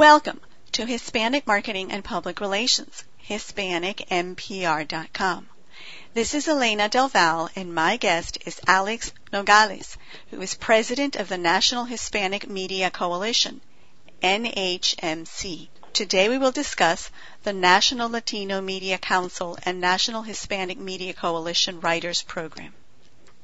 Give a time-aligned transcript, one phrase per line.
[0.00, 0.40] Welcome
[0.72, 5.48] to Hispanic Marketing and Public Relations, HispanicMPR.com.
[6.14, 9.98] This is Elena del Valle, and my guest is Alex Nogales,
[10.30, 13.60] who is president of the National Hispanic Media Coalition,
[14.22, 15.68] NHMC.
[15.92, 17.10] Today we will discuss
[17.42, 22.72] the National Latino Media Council and National Hispanic Media Coalition Writers Program.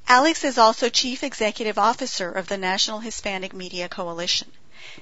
[0.09, 4.50] Alex is also Chief Executive Officer of the National Hispanic Media Coalition.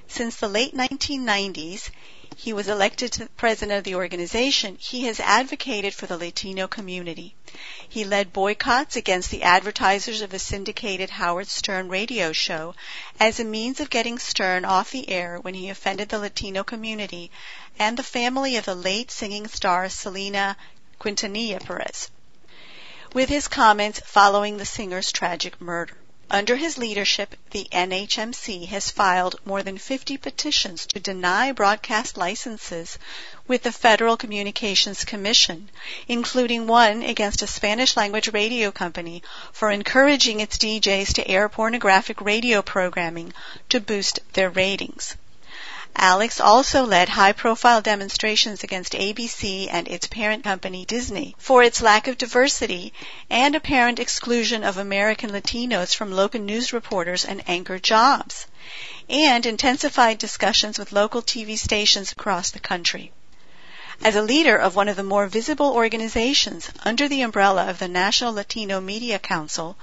[0.08, 1.90] Since the late 1990s,
[2.36, 7.34] he was elected president of the organization, he has advocated for the Latino community.
[7.88, 12.74] He led boycotts against the advertisers of the syndicated Howard Stern radio show
[13.18, 17.30] as a means of getting Stern off the air when he offended the Latino community
[17.78, 20.56] and the family of the late singing star Selena
[20.98, 22.10] Quintanilla Perez
[23.12, 25.96] with his comments following the singer's tragic murder.
[26.30, 32.98] Under his leadership, the NHMC has filed more than 50 petitions to deny broadcast licenses
[33.46, 35.68] with the Federal Communications Commission,
[36.08, 39.22] including one against a Spanish language radio company
[39.52, 43.32] for encouraging its DJs to air pornographic radio programming
[43.68, 45.16] to boost their ratings.
[45.96, 51.80] Alex also led high profile demonstrations against ABC and its parent company Disney for its
[51.80, 52.92] lack of diversity
[53.30, 58.46] and apparent exclusion of American Latinos from local news reporters and anchor jobs,
[59.08, 63.12] and intensified discussions with local TV stations across the country.
[64.02, 67.86] As a leader of one of the more visible organizations under the umbrella of the
[67.86, 69.76] National Latino Media Council,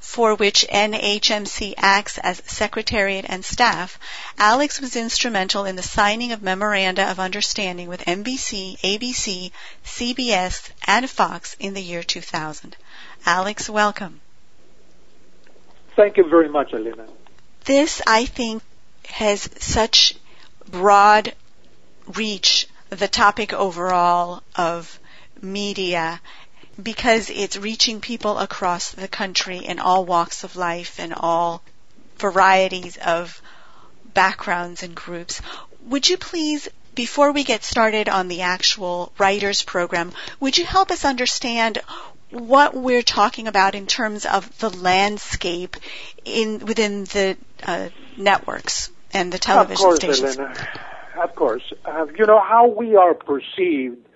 [0.00, 3.98] for which NHMC acts as secretariat and staff,
[4.38, 9.50] Alex was instrumental in the signing of memoranda of understanding with NBC, ABC,
[9.84, 12.76] CBS, and Fox in the year 2000.
[13.26, 14.20] Alex, welcome.
[15.96, 17.06] Thank you very much, Elena.
[17.64, 18.62] This, I think,
[19.08, 20.14] has such
[20.70, 21.34] broad
[22.06, 24.98] reach, the topic overall of
[25.42, 26.20] media
[26.80, 31.62] because it's reaching people across the country in all walks of life and all
[32.18, 33.40] varieties of
[34.14, 35.40] backgrounds and groups.
[35.86, 40.90] Would you please, before we get started on the actual writers program, would you help
[40.90, 41.78] us understand
[42.30, 45.76] what we're talking about in terms of the landscape
[46.24, 50.38] in within the uh, networks and the television of course, stations?
[50.38, 50.68] Elena.
[51.22, 54.07] Of course, uh, you know how we are perceived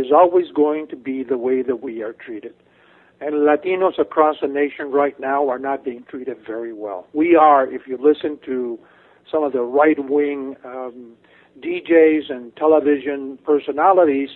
[0.00, 2.54] is always going to be the way that we are treated.
[3.20, 7.06] And Latinos across the nation right now are not being treated very well.
[7.12, 8.78] We are, if you listen to
[9.30, 11.12] some of the right wing um,
[11.60, 14.30] DJs and television personalities,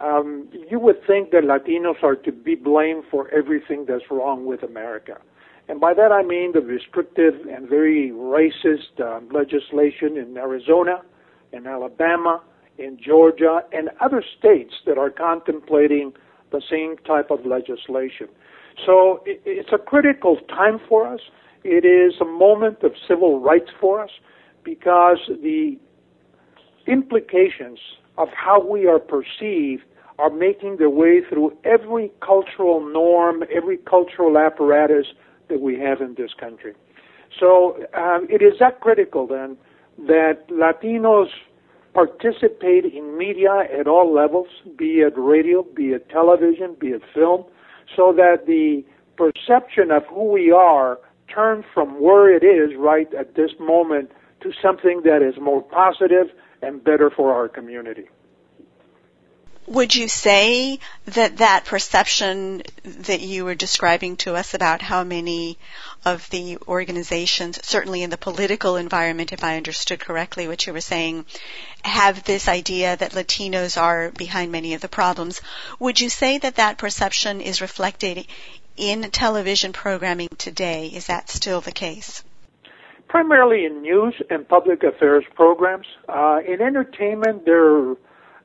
[0.00, 4.62] um, you would think that Latinos are to be blamed for everything that's wrong with
[4.62, 5.18] America.
[5.68, 11.02] And by that I mean the restrictive and very racist uh, legislation in Arizona,
[11.52, 12.42] in Alabama,
[12.80, 16.12] in Georgia and other states that are contemplating
[16.50, 18.28] the same type of legislation.
[18.84, 21.20] So it's a critical time for us.
[21.64, 24.10] It is a moment of civil rights for us
[24.64, 25.78] because the
[26.86, 27.78] implications
[28.16, 29.82] of how we are perceived
[30.18, 35.06] are making their way through every cultural norm, every cultural apparatus
[35.48, 36.74] that we have in this country.
[37.38, 39.56] So um, it is that critical then
[40.06, 41.28] that Latinos
[41.92, 47.44] participate in media at all levels, be it radio, be it television, be it film,
[47.96, 48.84] so that the
[49.16, 50.98] perception of who we are
[51.32, 56.28] turns from where it is right at this moment to something that is more positive
[56.62, 58.08] and better for our community.
[59.70, 65.58] Would you say that that perception that you were describing to us about how many
[66.04, 70.80] of the organizations, certainly in the political environment, if I understood correctly what you were
[70.80, 71.24] saying,
[71.84, 75.40] have this idea that Latinos are behind many of the problems,
[75.78, 78.26] would you say that that perception is reflected
[78.76, 80.88] in television programming today?
[80.88, 82.24] Is that still the case?
[83.06, 85.86] Primarily in news and public affairs programs.
[86.08, 87.94] Uh, in entertainment, there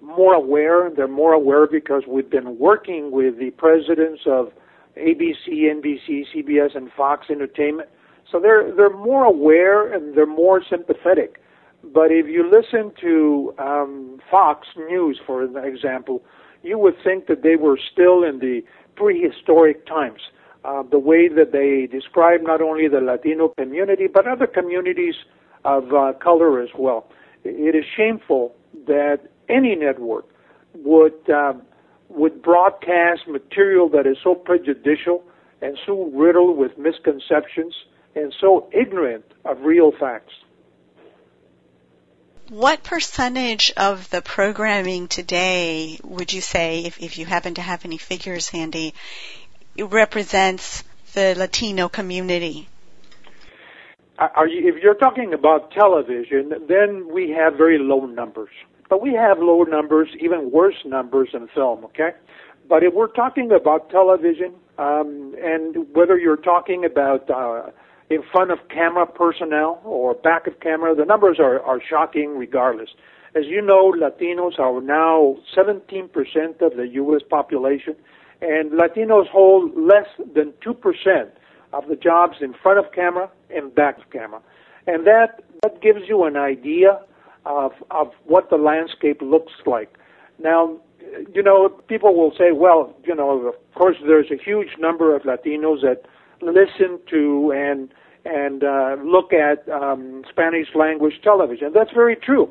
[0.01, 0.89] more aware.
[0.95, 4.51] They're more aware because we've been working with the presidents of
[4.97, 7.89] ABC, NBC, CBS, and Fox Entertainment.
[8.31, 11.41] So they're they're more aware and they're more sympathetic.
[11.83, 16.23] But if you listen to um, Fox News, for example,
[16.63, 18.61] you would think that they were still in the
[18.95, 20.21] prehistoric times.
[20.63, 25.13] Uh, the way that they describe not only the Latino community but other communities
[25.63, 27.07] of uh, color as well.
[27.43, 28.55] It is shameful
[28.87, 29.19] that
[29.49, 30.25] any network
[30.73, 31.61] would um,
[32.09, 35.23] would broadcast material that is so prejudicial
[35.61, 37.73] and so riddled with misconceptions
[38.15, 40.33] and so ignorant of real facts.
[42.49, 47.85] What percentage of the programming today would you say, if, if you happen to have
[47.85, 48.93] any figures handy,
[49.79, 50.83] represents
[51.13, 52.69] the Latino community?
[54.19, 58.51] Are you, if you're talking about television, then we have very low numbers.
[58.89, 62.11] But we have lower numbers, even worse numbers in film, okay?
[62.67, 67.71] But if we're talking about television, um, and whether you're talking about uh,
[68.09, 72.89] in front of camera personnel or back of camera, the numbers are, are shocking regardless.
[73.35, 77.21] As you know, Latinos are now 17% of the U.S.
[77.29, 77.95] population,
[78.41, 81.29] and Latinos hold less than 2%
[81.73, 84.41] of the jobs in front of camera and back of camera.
[84.87, 87.01] And that, that gives you an idea
[87.45, 89.97] of, of what the landscape looks like.
[90.39, 90.79] Now,
[91.33, 95.23] you know, people will say, well, you know, of course there's a huge number of
[95.23, 96.03] Latinos that
[96.41, 97.89] listen to and
[98.25, 101.71] and uh, look at um, Spanish language television.
[101.73, 102.49] That's very true.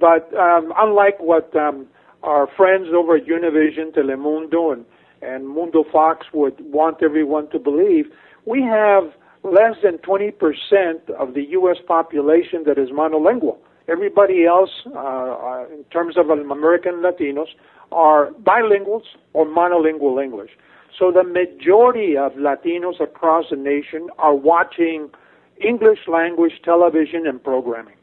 [0.00, 1.86] But um, unlike what um,
[2.22, 4.86] our friends over at Univision, Telemundo, and,
[5.20, 8.06] and Mundo Fox would want everyone to believe,
[8.46, 9.12] we have
[9.42, 11.76] less than 20% of the U.S.
[11.86, 13.58] population that is monolingual.
[13.86, 17.48] Everybody else, uh, uh, in terms of American Latinos,
[17.92, 19.04] are bilinguals
[19.34, 20.50] or monolingual English.
[20.98, 25.10] So the majority of Latinos across the nation are watching
[25.62, 27.96] English language television and programming.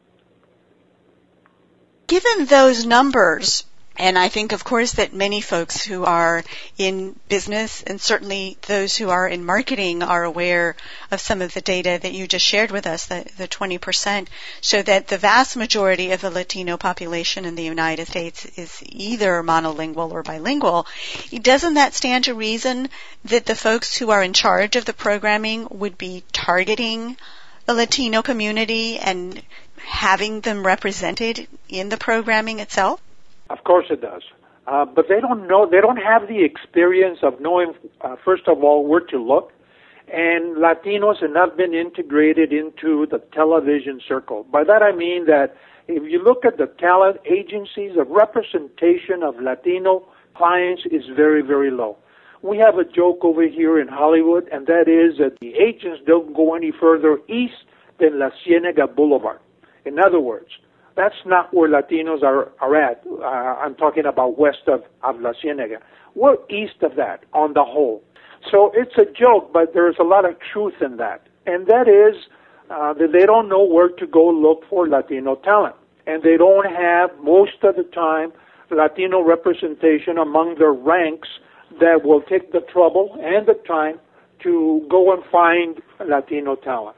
[2.06, 3.64] Given those numbers,
[3.98, 6.42] and I think, of course, that many folks who are
[6.78, 10.76] in business and certainly those who are in marketing are aware
[11.10, 14.28] of some of the data that you just shared with us, the, the 20%,
[14.62, 19.42] show that the vast majority of the Latino population in the United States is either
[19.42, 20.86] monolingual or bilingual.
[21.30, 22.88] Doesn't that stand to reason
[23.26, 27.18] that the folks who are in charge of the programming would be targeting
[27.66, 29.42] the Latino community and
[29.76, 33.00] having them represented in the programming itself?
[33.52, 34.22] Of course it does.
[34.66, 38.64] Uh, but they don't know, they don't have the experience of knowing, uh, first of
[38.64, 39.52] all, where to look.
[40.08, 44.44] And Latinos have not been integrated into the television circle.
[44.44, 45.56] By that I mean that
[45.86, 51.70] if you look at the talent agencies, the representation of Latino clients is very, very
[51.70, 51.98] low.
[52.40, 56.34] We have a joke over here in Hollywood, and that is that the agents don't
[56.34, 57.64] go any further east
[58.00, 59.40] than La Cienega Boulevard.
[59.84, 60.48] In other words,
[60.96, 63.02] that's not where Latinos are, are at.
[63.06, 65.78] Uh, I'm talking about west of, of La Cienega.
[66.14, 68.02] We're east of that on the whole.
[68.50, 71.26] So it's a joke, but there's a lot of truth in that.
[71.46, 72.20] And that is
[72.70, 75.76] uh, that they don't know where to go look for Latino talent.
[76.06, 78.32] And they don't have, most of the time,
[78.70, 81.28] Latino representation among their ranks
[81.80, 83.98] that will take the trouble and the time
[84.42, 86.96] to go and find Latino talent.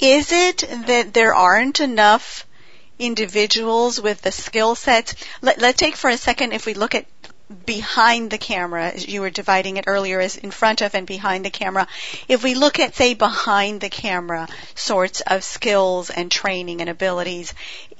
[0.00, 2.46] Is it that there aren't enough
[2.98, 5.14] individuals with the skill sets?
[5.40, 7.06] Let, let's take for a second if we look at
[7.66, 11.44] behind the camera, as you were dividing it earlier as in front of and behind
[11.44, 11.88] the camera.
[12.28, 17.52] If we look at, say, behind the camera sorts of skills and training and abilities,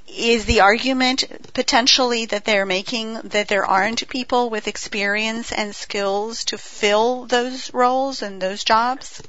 [0.06, 6.44] is the argument potentially that they're making that there aren't people with experience and skills
[6.46, 9.22] to fill those roles and those jobs?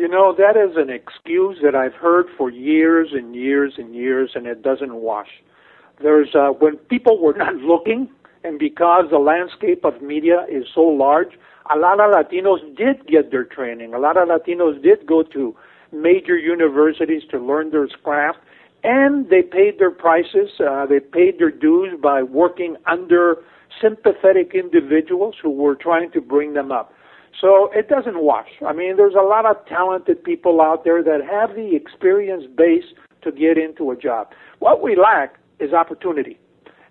[0.00, 4.30] You know, that is an excuse that I've heard for years and years and years,
[4.34, 5.28] and it doesn't wash.
[6.00, 8.08] There's, uh, when people were not looking,
[8.42, 11.38] and because the landscape of media is so large,
[11.70, 13.92] a lot of Latinos did get their training.
[13.92, 15.54] A lot of Latinos did go to
[15.92, 18.38] major universities to learn their craft,
[18.82, 20.48] and they paid their prices.
[20.66, 23.36] Uh, they paid their dues by working under
[23.82, 26.94] sympathetic individuals who were trying to bring them up.
[27.38, 28.48] So it doesn't wash.
[28.66, 32.84] I mean, there's a lot of talented people out there that have the experience base
[33.22, 34.28] to get into a job.
[34.58, 36.38] What we lack is opportunity.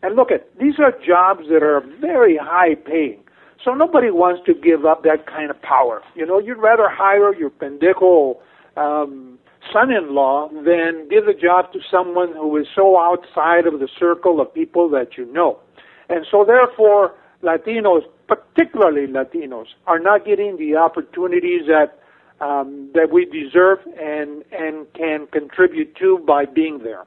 [0.01, 3.21] And look at these are jobs that are very high paying.
[3.63, 6.01] So nobody wants to give up that kind of power.
[6.15, 8.37] You know, you'd rather hire your pendejo
[8.77, 9.37] um,
[9.73, 14.53] son-in-law than give the job to someone who is so outside of the circle of
[14.53, 15.59] people that you know.
[16.07, 21.99] And so therefore, Latinos, particularly Latinos, are not getting the opportunities that
[22.41, 27.05] um, that we deserve and and can contribute to by being there.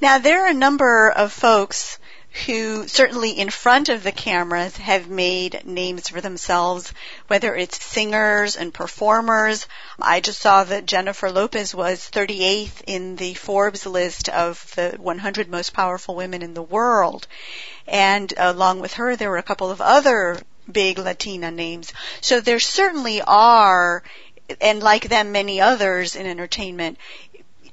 [0.00, 1.98] Now there are a number of folks
[2.46, 6.92] who certainly in front of the cameras have made names for themselves,
[7.26, 9.66] whether it's singers and performers.
[10.00, 15.48] I just saw that Jennifer Lopez was 38th in the Forbes list of the 100
[15.48, 17.26] most powerful women in the world.
[17.86, 20.38] And along with her, there were a couple of other
[20.70, 21.92] big Latina names.
[22.20, 24.02] So there certainly are,
[24.60, 26.98] and like them, many others in entertainment,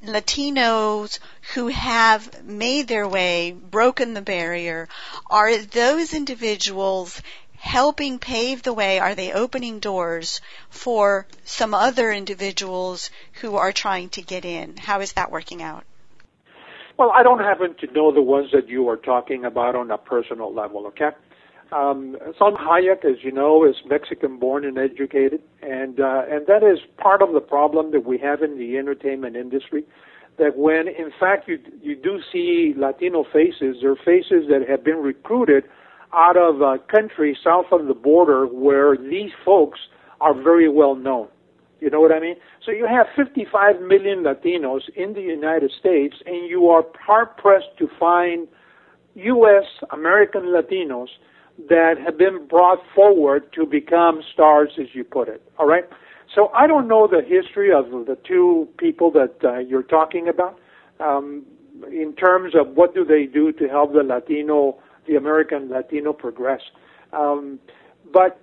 [0.04, 1.20] Latinos
[1.54, 4.88] who have made their way, broken the barrier,
[5.30, 7.22] are those individuals
[7.58, 9.00] helping pave the way?
[9.00, 10.40] Are they opening doors
[10.70, 13.10] for some other individuals
[13.42, 14.78] who are trying to get in?
[14.78, 15.84] How is that working out?
[16.98, 19.98] Well, I don't happen to know the ones that you are talking about on a
[19.98, 21.12] personal level, okay?
[21.72, 26.80] Um, Salma Hayek, as you know, is Mexican-born and educated, and uh, and that is
[26.98, 29.84] part of the problem that we have in the entertainment industry.
[30.40, 34.98] That when, in fact, you you do see Latino faces, they're faces that have been
[34.98, 35.66] recruited
[36.12, 39.80] out of a country south of the border where these folks
[40.22, 41.28] are very well known.
[41.82, 42.36] You know what I mean?
[42.66, 47.78] So you have 55 million Latinos in the United States, and you are hard pressed
[47.78, 48.48] to find
[49.16, 49.66] U.S.
[49.92, 51.08] American Latinos
[51.68, 55.42] that have been brought forward to become stars, as you put it.
[55.58, 55.84] All right.
[56.34, 60.60] So I don't know the history of the two people that uh, you're talking about
[61.00, 61.44] um,
[61.92, 66.62] in terms of what do they do to help the Latino, the American Latino progress.
[67.14, 67.60] Um,
[68.14, 68.40] but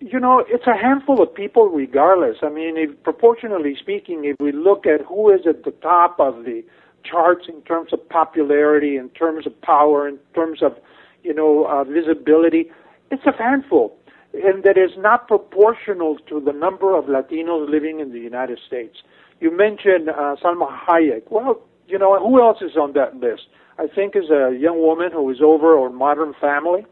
[0.00, 2.36] you know, it's a handful of people regardless.
[2.42, 6.44] I mean, if, proportionally speaking, if we look at who is at the top of
[6.44, 6.62] the
[7.04, 10.76] charts in terms of popularity, in terms of power, in terms of
[11.22, 12.70] you know, uh, visibility,
[13.10, 13.96] it's a handful.
[14.34, 18.98] And that is not proportional to the number of Latinos living in the United States.
[19.40, 21.22] You mentioned uh, Salma Hayek.
[21.30, 23.46] Well, you know, who else is on that list?
[23.78, 26.84] I think is a young woman who is over on Modern Family,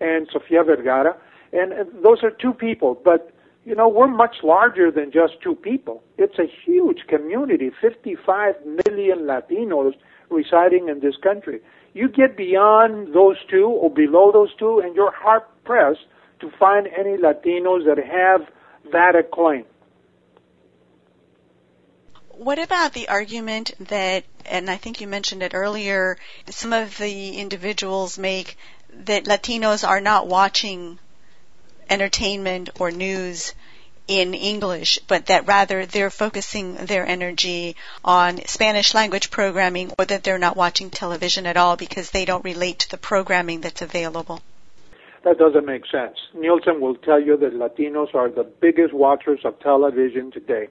[0.00, 1.16] and Sofia Vergara,
[1.52, 3.00] and, and those are two people.
[3.02, 3.30] But
[3.64, 6.02] you know, we're much larger than just two people.
[6.18, 9.94] It's a huge community, 55 million Latinos
[10.30, 11.60] residing in this country.
[11.96, 16.04] You get beyond those two or below those two, and you're hard pressed
[16.40, 18.46] to find any Latinos that have
[18.92, 19.64] that acclaim.
[22.32, 26.18] What about the argument that, and I think you mentioned it earlier,
[26.50, 28.58] some of the individuals make
[28.92, 30.98] that Latinos are not watching
[31.88, 33.54] entertainment or news
[34.08, 40.22] in English, but that rather they're focusing their energy on Spanish language programming or that
[40.22, 44.40] they're not watching television at all because they don't relate to the programming that's available.
[45.24, 46.16] That doesn't make sense.
[46.34, 50.68] Nielsen will tell you that Latinos are the biggest watchers of television today.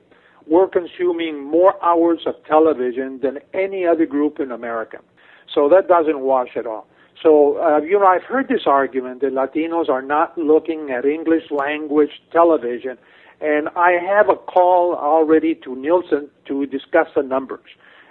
[0.47, 4.99] We're consuming more hours of television than any other group in America.
[5.53, 6.87] So that doesn't wash at all.
[7.21, 11.49] So, uh, you know, I've heard this argument that Latinos are not looking at English
[11.49, 12.97] language television
[13.45, 17.69] and I have a call already to Nielsen to discuss the numbers.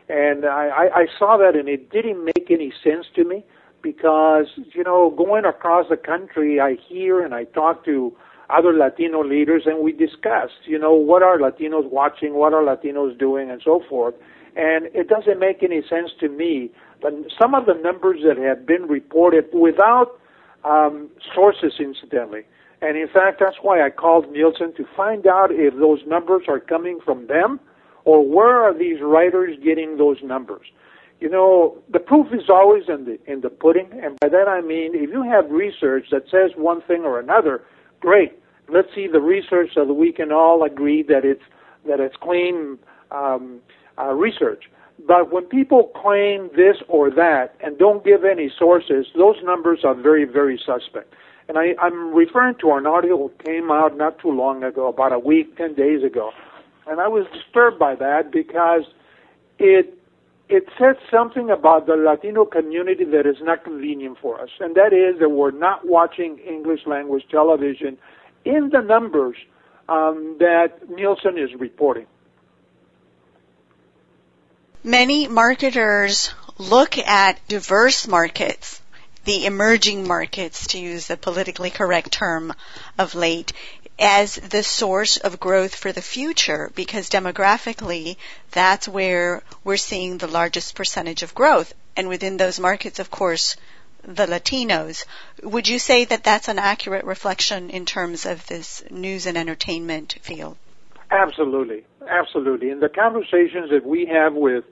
[0.09, 3.43] And I, I, saw that and it didn't make any sense to me
[3.83, 8.15] because, you know, going across the country, I hear and I talk to
[8.49, 13.19] other Latino leaders and we discuss, you know, what are Latinos watching, what are Latinos
[13.19, 14.15] doing, and so forth.
[14.55, 16.71] And it doesn't make any sense to me.
[17.03, 20.21] But some of the numbers that have been reported without
[20.65, 22.43] um, sources, incidentally,
[22.85, 26.61] and in fact, that's why I called Nielsen to find out if those numbers are
[26.61, 27.59] coming from them
[28.05, 30.67] or where are these writers getting those numbers.
[31.19, 34.61] You know, the proof is always in the in the pudding, and by that I
[34.61, 37.63] mean if you have research that says one thing or another,
[38.01, 38.33] great.
[38.69, 41.43] Let's see the research so that we can all agree that it's
[41.87, 42.79] that it's clean
[43.11, 43.61] um,
[43.99, 44.65] uh, research.
[45.07, 49.95] But when people claim this or that and don't give any sources, those numbers are
[49.95, 51.15] very, very suspect.
[51.49, 55.13] And I, I'm referring to an article that came out not too long ago, about
[55.13, 56.31] a week, 10 days ago.
[56.87, 58.85] And I was disturbed by that because
[59.59, 59.99] it
[60.47, 64.93] it said something about the Latino community that is not convenient for us, and that
[64.93, 67.97] is that we're not watching English language television
[68.45, 69.37] in the numbers
[69.89, 72.07] um, that Nielsen is reporting.
[74.83, 78.83] Many marketers look at diverse markets
[79.25, 82.53] the emerging markets, to use the politically correct term
[82.99, 83.53] of late,
[83.99, 88.17] as the source of growth for the future because demographically
[88.51, 91.73] that's where we're seeing the largest percentage of growth.
[91.97, 93.57] And within those markets, of course,
[94.03, 95.07] the Latinos.
[95.43, 100.19] Would you say that that's an accurate reflection in terms of this news and entertainment
[100.23, 100.57] field?
[101.11, 101.85] Absolutely.
[102.07, 102.71] Absolutely.
[102.71, 104.65] In the conversations that we have with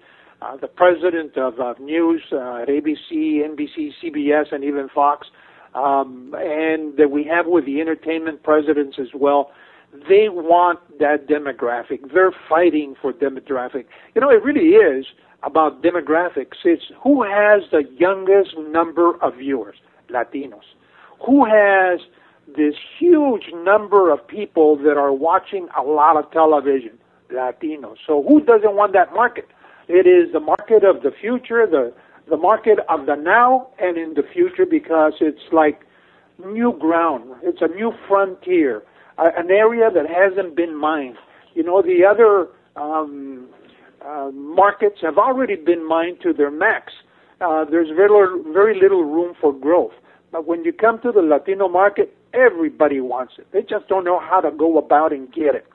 [0.43, 5.29] uh, the president of uh, news uh, at ABC, NBC, CBS, and even Fox,
[5.75, 9.53] um, and that we have with the entertainment presidents as well.
[10.09, 12.13] They want that demographic.
[12.13, 13.85] They're fighting for demographic.
[14.15, 15.07] You know, it really is
[15.43, 16.57] about demographics.
[16.65, 19.77] It's who has the youngest number of viewers,
[20.11, 20.65] Latinos.
[21.27, 22.01] Who has
[22.49, 26.99] this huge number of people that are watching a lot of television,
[27.31, 27.97] Latinos.
[28.07, 29.47] So who doesn't want that market?
[29.89, 31.93] It is the market of the future, the
[32.31, 35.81] the market of the now and in the future because it's like
[36.45, 37.25] new ground.
[37.43, 38.83] It's a new frontier,
[39.19, 41.17] an area that hasn't been mined.
[41.55, 42.49] You know, the other
[42.81, 43.49] um,
[44.05, 46.93] uh, markets have already been mined to their max.
[47.41, 48.09] Uh, there's very,
[48.53, 49.93] very little room for growth.
[50.31, 53.49] But when you come to the Latino market, everybody wants it.
[53.53, 55.67] They just don't know how to go about and get it.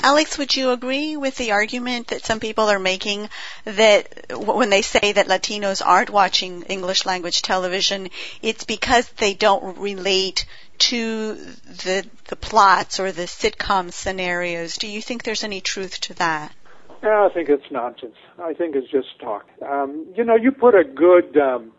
[0.00, 3.28] Alex, would you agree with the argument that some people are making
[3.64, 8.08] that when they say that Latinos aren't watching English language television,
[8.40, 10.46] it's because they don't relate
[10.78, 14.78] to the the plots or the sitcom scenarios?
[14.78, 16.54] Do you think there's any truth to that?
[17.02, 18.16] Yeah, I think it's nonsense.
[18.38, 19.46] I think it's just talk.
[19.62, 21.72] Um, you know, you put a good um,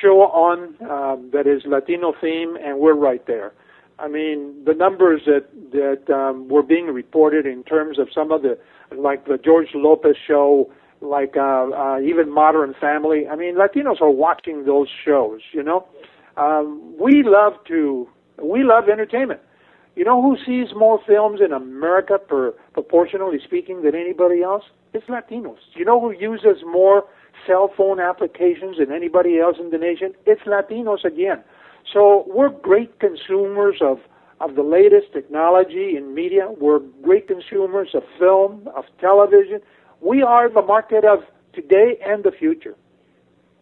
[0.00, 3.52] show on um, that is Latino theme, and we're right there.
[4.02, 8.42] I mean, the numbers that that um, were being reported in terms of some of
[8.42, 8.58] the,
[8.96, 13.28] like the George Lopez show, like uh, uh, even Modern Family.
[13.30, 15.40] I mean, Latinos are watching those shows.
[15.52, 15.86] You know,
[16.36, 18.08] um, we love to
[18.42, 19.40] we love entertainment.
[19.94, 24.64] You know who sees more films in America per proportionally speaking than anybody else?
[24.94, 25.62] It's Latinos.
[25.74, 27.04] You know who uses more
[27.46, 30.14] cell phone applications than anybody else in the nation?
[30.26, 31.44] It's Latinos again.
[31.92, 34.00] So we're great consumers of,
[34.40, 36.50] of the latest technology in media.
[36.50, 39.60] We're great consumers of film, of television.
[40.00, 42.76] We are the market of today and the future.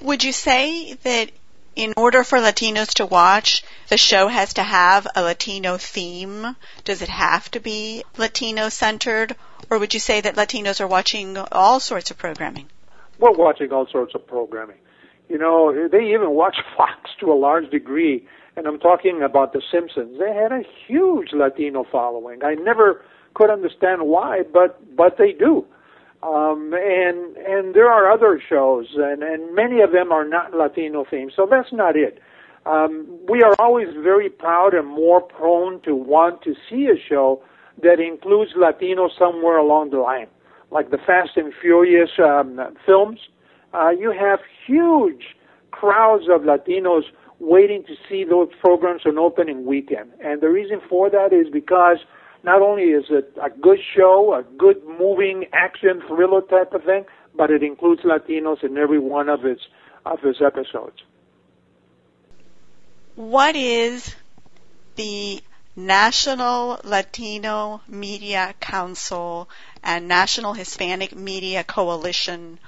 [0.03, 1.31] Would you say that
[1.77, 6.57] in order for Latinos to watch, the show has to have a Latino theme?
[6.85, 9.37] Does it have to be Latino centered?
[9.71, 12.69] Or would you say that Latinos are watching all sorts of programming?
[13.19, 14.79] We're watching all sorts of programming.
[15.31, 19.63] You know, they even watch Fox to a large degree, and I'm talking about The
[19.73, 20.19] Simpsons.
[20.19, 22.43] They had a huge Latino following.
[22.45, 23.03] I never
[23.35, 25.65] could understand why, but but they do.
[26.25, 31.05] Um, and and there are other shows, and and many of them are not Latino
[31.05, 31.31] themed.
[31.37, 32.19] So that's not it.
[32.67, 37.41] Um, we are always very proud and more prone to want to see a show
[37.83, 40.27] that includes Latino somewhere along the line,
[40.73, 43.21] like the Fast and Furious um, films
[43.73, 45.37] uh, you have huge
[45.71, 47.03] crowds of Latinos
[47.39, 50.11] waiting to see those programs on opening weekend.
[50.23, 51.99] And the reason for that is because
[52.43, 57.05] not only is it a good show, a good moving action thriller type of thing,
[57.35, 59.63] but it includes Latinos in every one of its
[60.05, 60.97] of its episodes.
[63.15, 64.15] What is
[64.97, 65.43] the
[65.77, 69.49] National Latino Media Council
[69.83, 72.59] and National Hispanic Media Coalition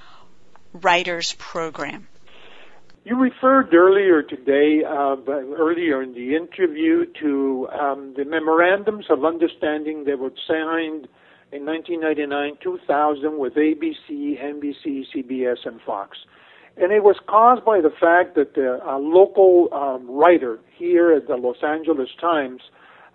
[0.73, 2.07] Writers Program.
[3.05, 10.05] You referred earlier today, uh, earlier in the interview, to um, the memorandums of understanding
[10.05, 11.07] that were signed
[11.51, 16.17] in 1999, 2000 with ABC, NBC, CBS, and Fox.
[16.77, 21.27] And it was caused by the fact that the, a local um, writer here at
[21.27, 22.61] the Los Angeles Times,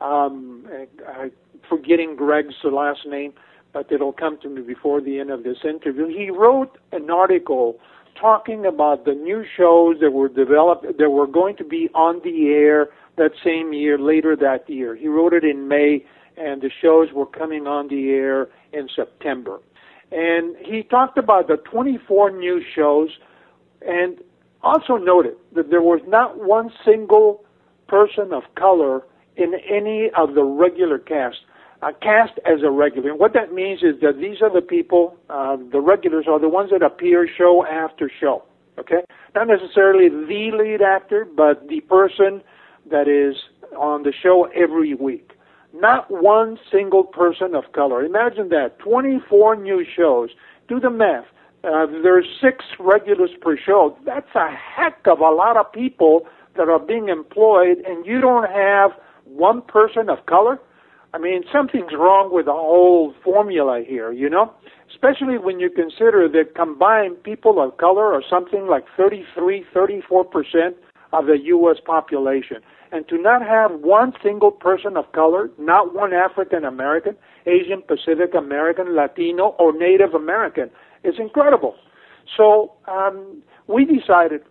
[0.01, 0.69] um,
[1.09, 1.31] I,
[1.69, 3.33] forgetting Greg's last name,
[3.73, 6.07] but it'll come to me before the end of this interview.
[6.07, 7.79] He wrote an article
[8.21, 12.49] talking about the new shows that were developed that were going to be on the
[12.49, 14.95] air that same year, later that year.
[14.97, 16.05] He wrote it in May,
[16.37, 19.61] and the shows were coming on the air in September.
[20.11, 23.11] And he talked about the 24 new shows,
[23.87, 24.19] and
[24.63, 27.45] also noted that there was not one single
[27.87, 29.03] person of color
[29.37, 31.39] in any of the regular cast
[31.83, 33.11] uh, cast as a regular.
[33.11, 36.49] And what that means is that these are the people, uh, the regulars are the
[36.49, 38.43] ones that appear show after show.
[38.79, 39.03] Okay?
[39.35, 42.43] Not necessarily the lead actor, but the person
[42.91, 43.37] that is
[43.77, 45.33] on the show every week.
[45.75, 48.05] Not one single person of color.
[48.05, 48.79] Imagine that.
[48.79, 50.31] 24 new shows.
[50.67, 51.27] Do the math.
[51.65, 53.97] Uh, there's six regulars per show.
[54.07, 58.49] That's a heck of a lot of people that are being employed, and you don't
[58.51, 58.93] have
[59.25, 60.59] one person of color.
[61.15, 64.53] I mean, something's wrong with the whole formula here, you know?
[64.91, 70.75] Especially when you consider that combined people of color are something like 33, 34%
[71.13, 71.77] of the U.S.
[71.85, 72.59] population.
[72.93, 77.17] And to not have one single person of color, not one African American,
[77.47, 80.71] Asian Pacific American, Latino, or Native American,
[81.05, 81.77] is incredible.
[82.37, 84.43] So um, we decided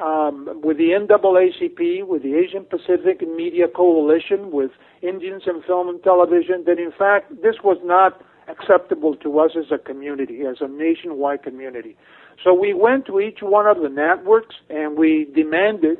[0.00, 4.70] um, with the NAACP, with the Asian Pacific Media Coalition, with
[5.02, 9.70] Indians in Film and Television, that in fact this was not acceptable to us as
[9.70, 11.96] a community, as a nationwide community.
[12.42, 15.98] So we went to each one of the networks and we demanded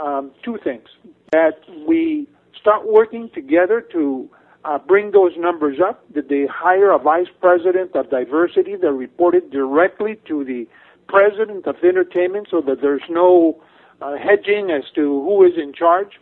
[0.00, 0.88] um, two things:
[1.32, 2.28] that we
[2.60, 4.28] start working together to
[4.64, 6.04] uh, bring those numbers up?
[6.14, 10.66] that they hire a vice president of diversity that reported directly to the
[11.10, 13.62] president of entertainment so that there's no
[14.00, 16.12] uh, hedging as to who is in charge?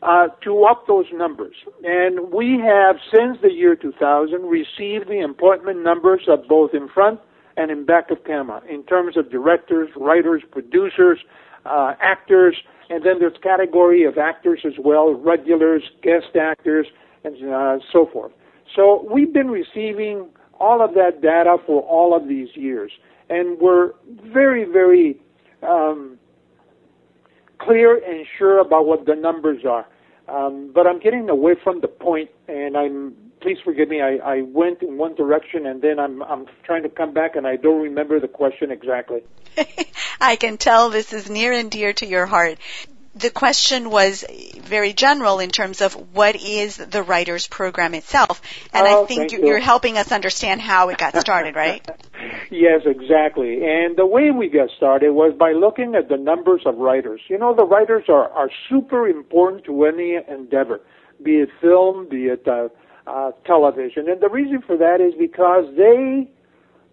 [0.00, 1.56] Uh, to up those numbers.
[1.82, 7.18] And we have, since the year 2000, received the employment numbers of both in front
[7.56, 11.18] and in back of camera in terms of directors, writers, producers,
[11.66, 12.56] uh, actors,
[12.90, 16.86] and then there's category of actors as well, regulars, guest actors,
[17.24, 18.30] and uh, so forth.
[18.74, 20.28] So we've been receiving
[20.60, 22.92] all of that data for all of these years,
[23.30, 25.20] and we're very, very
[25.62, 26.18] um,
[27.58, 29.86] clear and sure about what the numbers are.
[30.28, 34.02] Um, but I'm getting away from the point, and I'm please forgive me.
[34.02, 37.46] I, I went in one direction, and then I'm I'm trying to come back, and
[37.46, 39.22] I don't remember the question exactly.
[40.20, 42.58] I can tell this is near and dear to your heart
[43.18, 44.24] the question was
[44.60, 48.40] very general in terms of what is the writers program itself.
[48.72, 49.62] And oh, i think you're, you.
[49.62, 51.86] helping us understand how it got started right?
[52.50, 53.60] Yes exactly.
[53.62, 57.20] And the way we got started was by looking at the numbers of writers.
[57.28, 60.80] You know the writers are are super important to any endeavor
[61.22, 62.68] be it film be it uh,
[63.06, 64.08] uh, television.
[64.08, 66.30] And the reason for that is because they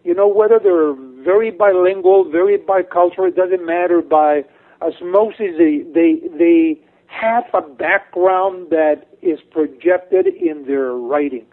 [0.03, 4.43] you know whether they're very bilingual very bicultural it doesn't matter by
[4.81, 11.45] osmosis, they, they, they have a background that is projected in their writing.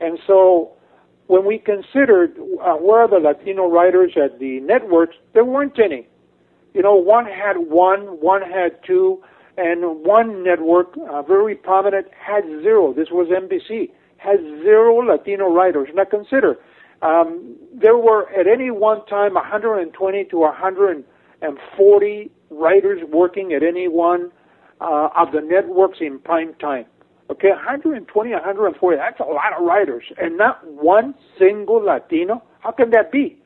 [0.00, 0.72] And so
[1.26, 6.06] when we considered uh, where are the Latino writers at the networks, there weren't any.
[6.74, 9.22] You know, one had one, one had two,
[9.56, 12.92] and one network, uh, very prominent, had zero.
[12.92, 15.88] This was NBC, had zero Latino writers.
[15.94, 16.58] Now consider,
[17.00, 24.30] um, there were at any one time 120 to 140 writers working at any one
[24.80, 26.86] uh, of the networks in prime time.
[27.28, 30.04] Okay, 120, 140, that's a lot of writers.
[30.16, 32.42] And not one single Latino?
[32.60, 33.36] How can that be?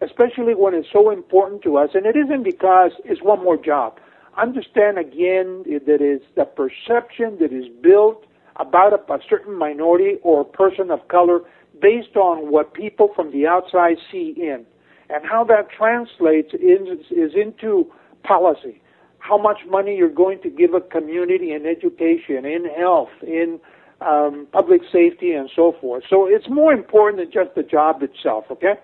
[0.00, 1.90] Especially when it's so important to us.
[1.94, 3.98] And it isn't because it's one more job.
[4.36, 8.24] Understand again that is the perception that is built
[8.56, 11.40] about a, certain minority or person of color
[11.80, 14.64] based on what people from the outside see in.
[15.10, 17.92] And how that translates in, is into
[18.24, 18.82] policy,
[19.18, 23.60] how much money you're going to give a community in education, in health, in
[24.00, 26.04] um, public safety, and so forth.
[26.10, 28.74] So it's more important than just the job itself, okay?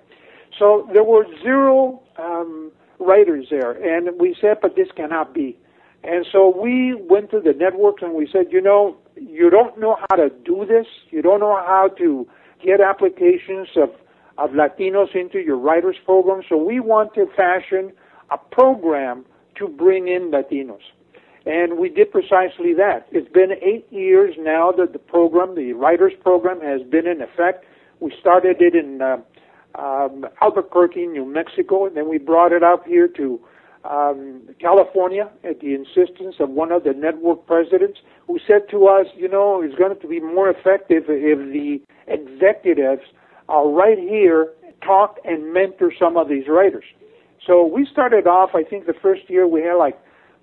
[0.59, 5.59] So there were zero um, writers there, and we said, but this cannot be.
[6.03, 9.97] And so we went to the networks and we said, you know, you don't know
[10.09, 10.87] how to do this.
[11.11, 12.27] You don't know how to
[12.65, 13.91] get applications of,
[14.39, 16.43] of Latinos into your writers program.
[16.49, 17.93] So we want to fashion
[18.31, 19.25] a program
[19.57, 20.81] to bring in Latinos.
[21.47, 23.07] And we did precisely that.
[23.13, 27.65] It's been eight years now that the program, the writers program, has been in effect.
[27.99, 29.19] We started it in uh,
[29.75, 33.41] um, Albuquerque, New Mexico, and then we brought it up here to
[33.85, 39.07] um, California at the insistence of one of the network presidents who said to us,
[39.17, 43.03] you know, it's going to be more effective if the executives
[43.49, 46.85] are right here, talk and mentor some of these writers.
[47.47, 49.99] So we started off, I think the first year we had like,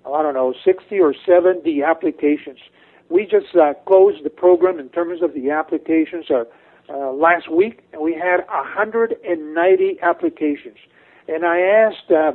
[0.06, 2.58] I don't know, 60 or 70 applications.
[3.08, 6.44] We just uh, closed the program in terms of the applications uh,
[6.90, 10.76] uh, last week, and we had 190 applications.
[11.28, 12.32] And I asked uh,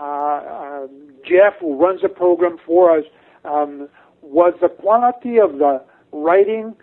[0.00, 0.86] uh, uh,
[1.24, 3.04] Jeff, who runs the program for us,
[3.44, 3.88] um,
[4.22, 6.74] was the quality of the writing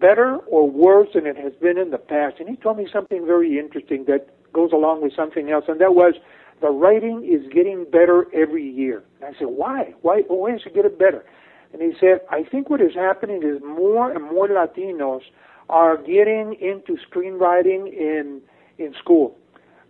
[0.00, 2.36] better or worse than it has been in the past?
[2.40, 5.94] And he told me something very interesting that goes along with something else, and that
[5.94, 6.14] was
[6.60, 9.02] the writing is getting better every year.
[9.20, 9.94] And I said, why?
[10.02, 11.24] Why, why is it better?
[11.72, 15.20] And he said, I think what is happening is more and more Latinos
[15.68, 18.40] are getting into screenwriting in
[18.78, 19.36] in school.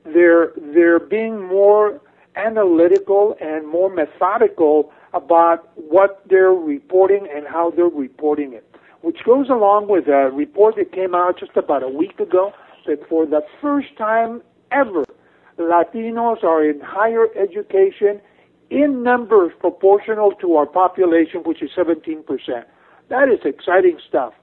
[0.04, 2.00] They're they're being more
[2.34, 8.66] analytical and more methodical about what they're reporting and how they're reporting it,
[9.02, 12.52] which goes along with a report that came out just about a week ago
[12.86, 15.04] that for the first time ever
[15.58, 18.20] Latinos are in higher education
[18.70, 22.24] in numbers proportional to our population, which is 17%.
[23.08, 24.34] That is exciting stuff.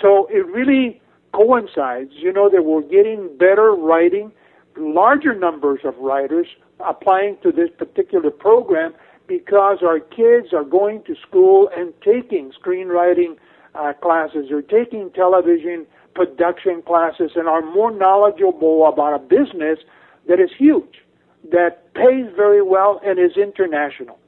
[0.00, 1.00] So it really
[1.32, 4.32] coincides, you know, that we're getting better writing,
[4.76, 6.46] larger numbers of writers
[6.80, 8.94] applying to this particular program
[9.26, 13.36] because our kids are going to school and taking screenwriting
[13.74, 19.78] uh, classes or taking television production classes and are more knowledgeable about a business
[20.26, 21.02] that is huge,
[21.50, 24.18] that pays very well and is international.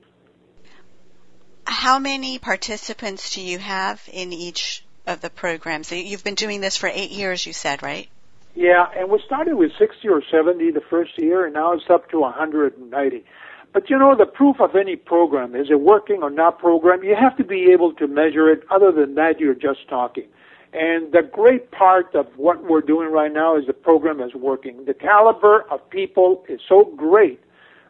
[1.67, 5.91] How many participants do you have in each of the programs?
[5.93, 8.09] You've been doing this for eight years, you said, right?
[8.55, 12.11] Yeah, and we started with 60 or 70 the first year, and now it's up
[12.11, 13.25] to 190.
[13.73, 17.17] But you know, the proof of any program, is it working or not program, you
[17.17, 18.63] have to be able to measure it.
[18.71, 20.29] Other than that, you're just talking.
[20.75, 24.85] And the great part of what we're doing right now is the program is working.
[24.87, 27.41] The caliber of people is so great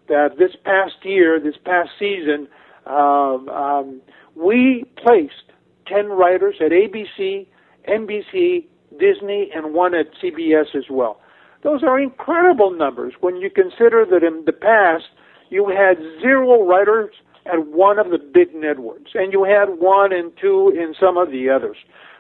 [0.09, 2.47] that this past year, this past season,
[2.85, 4.03] um, um,
[4.37, 5.51] we placed
[5.87, 7.47] 10 writers at ABC,
[7.89, 8.67] NBC,
[9.01, 11.21] Disney, and one at CBS as well.
[11.63, 15.05] Those are incredible numbers when you consider that in the past
[15.49, 17.15] you had zero writers
[17.47, 21.31] at one of the big networks, and you had one and two in some of
[21.31, 21.77] the others.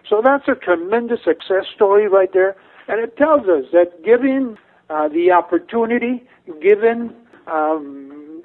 [0.08, 2.56] So that's a tremendous success story right there,
[2.88, 4.58] and it tells us that given
[4.90, 6.22] uh, the opportunity,
[6.62, 7.14] given
[7.46, 8.42] um,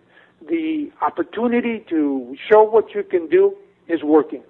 [0.47, 3.55] the opportunity to show what you can do,
[3.87, 4.43] is working.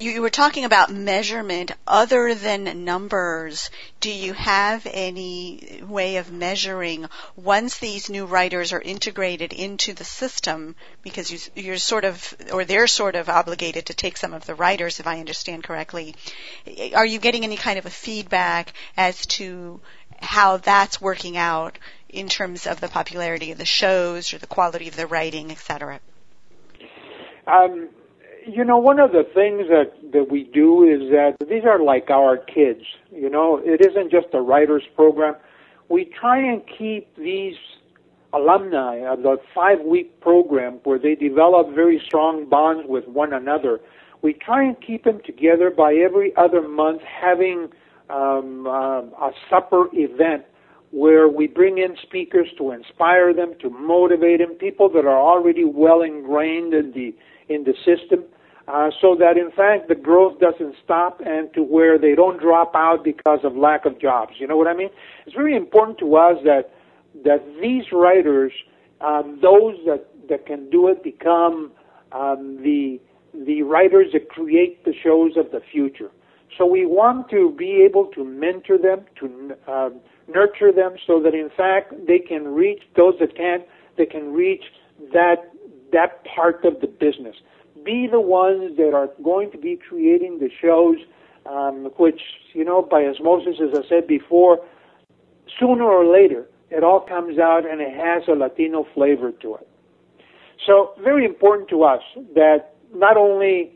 [0.00, 3.68] You were talking about measurement other than numbers.
[4.00, 10.04] Do you have any way of measuring once these new writers are integrated into the
[10.04, 10.74] system?
[11.02, 14.54] Because you, are sort of, or they're sort of obligated to take some of the
[14.54, 16.14] writers, if I understand correctly.
[16.94, 19.82] Are you getting any kind of a feedback as to
[20.22, 24.88] how that's working out in terms of the popularity of the shows or the quality
[24.88, 26.00] of the writing, et cetera?
[27.46, 27.90] Um,
[28.46, 32.10] you know, one of the things that, that we do is that these are like
[32.10, 32.82] our kids.
[33.10, 35.36] You know, it isn't just a writer's program.
[35.88, 37.56] We try and keep these
[38.32, 43.80] alumni of the five week program where they develop very strong bonds with one another.
[44.22, 47.68] We try and keep them together by every other month having
[48.08, 50.44] um, uh, a supper event
[50.92, 55.64] where we bring in speakers to inspire them, to motivate them, people that are already
[55.64, 57.14] well ingrained in the
[57.52, 58.24] in the system
[58.68, 62.72] uh, so that in fact the growth doesn't stop and to where they don't drop
[62.74, 64.34] out because of lack of jobs.
[64.38, 64.90] You know what I mean?
[65.26, 66.70] It's very important to us that
[67.24, 68.52] that these writers,
[69.00, 71.72] um, those that, that can do it, become
[72.12, 73.00] um, the
[73.34, 76.10] the writers that create the shows of the future.
[76.58, 79.90] So we want to be able to mentor them, to uh,
[80.28, 83.64] nurture them, so that in fact they can reach those that can't.
[83.96, 84.64] They can reach
[85.12, 85.50] that
[85.92, 87.36] that part of the business.
[87.84, 90.96] Be the ones that are going to be creating the shows,
[91.46, 92.20] um, which,
[92.52, 94.60] you know, by osmosis, as I said before,
[95.58, 99.68] sooner or later, it all comes out and it has a Latino flavor to it.
[100.66, 102.02] So, very important to us
[102.34, 103.72] that not only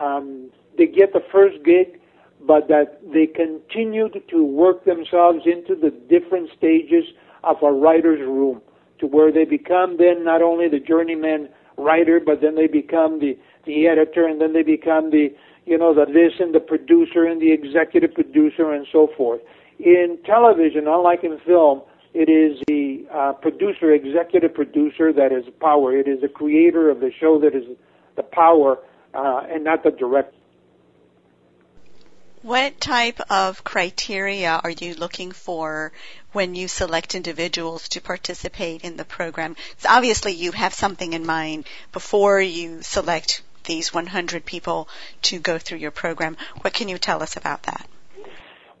[0.00, 2.00] um, they get the first gig,
[2.46, 7.04] but that they continued to work themselves into the different stages
[7.44, 8.60] of a writer's room
[8.98, 13.36] to where they become then not only the journeyman writer, but then they become the
[13.64, 15.28] the editor, and then they become the
[15.66, 19.40] you know the this and the producer and the executive producer and so forth.
[19.78, 21.82] In television, unlike in film,
[22.14, 25.96] it is the uh, producer, executive producer that is power.
[25.96, 27.64] It is the creator of the show that is
[28.16, 28.78] the power,
[29.14, 30.36] uh, and not the director.
[32.42, 35.92] What type of criteria are you looking for
[36.32, 39.54] when you select individuals to participate in the program?
[39.78, 44.88] So obviously you have something in mind before you select these 100 people
[45.22, 46.36] to go through your program.
[46.62, 47.86] What can you tell us about that?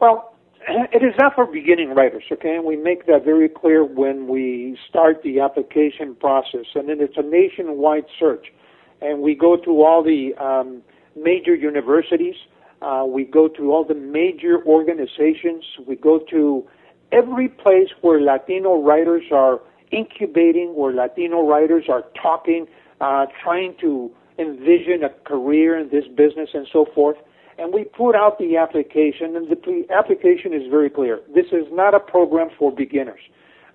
[0.00, 0.34] Well,
[0.68, 2.56] it is not for beginning writers, okay?
[2.56, 6.66] And we make that very clear when we start the application process.
[6.74, 8.52] And then it's a nationwide search.
[9.00, 10.82] And we go to all the um,
[11.14, 12.34] major universities
[12.82, 15.64] uh, we go to all the major organizations.
[15.86, 16.66] We go to
[17.12, 19.60] every place where Latino writers are
[19.92, 22.66] incubating, where Latino writers are talking,
[23.00, 27.16] uh, trying to envision a career in this business and so forth.
[27.58, 31.20] And we put out the application, and the application is very clear.
[31.34, 33.20] This is not a program for beginners.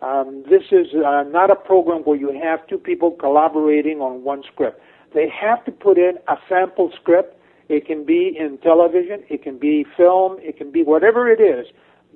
[0.01, 4.43] Um, this is uh, not a program where you have two people collaborating on one
[4.51, 4.81] script.
[5.13, 7.36] They have to put in a sample script
[7.69, 11.67] it can be in television, it can be film, it can be whatever it is,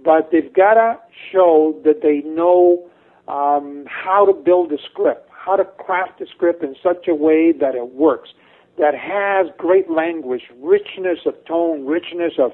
[0.03, 0.97] but they've got to
[1.31, 2.89] show that they know
[3.27, 7.51] um, how to build a script, how to craft a script in such a way
[7.51, 8.29] that it works,
[8.77, 12.51] that has great language, richness of tone, richness of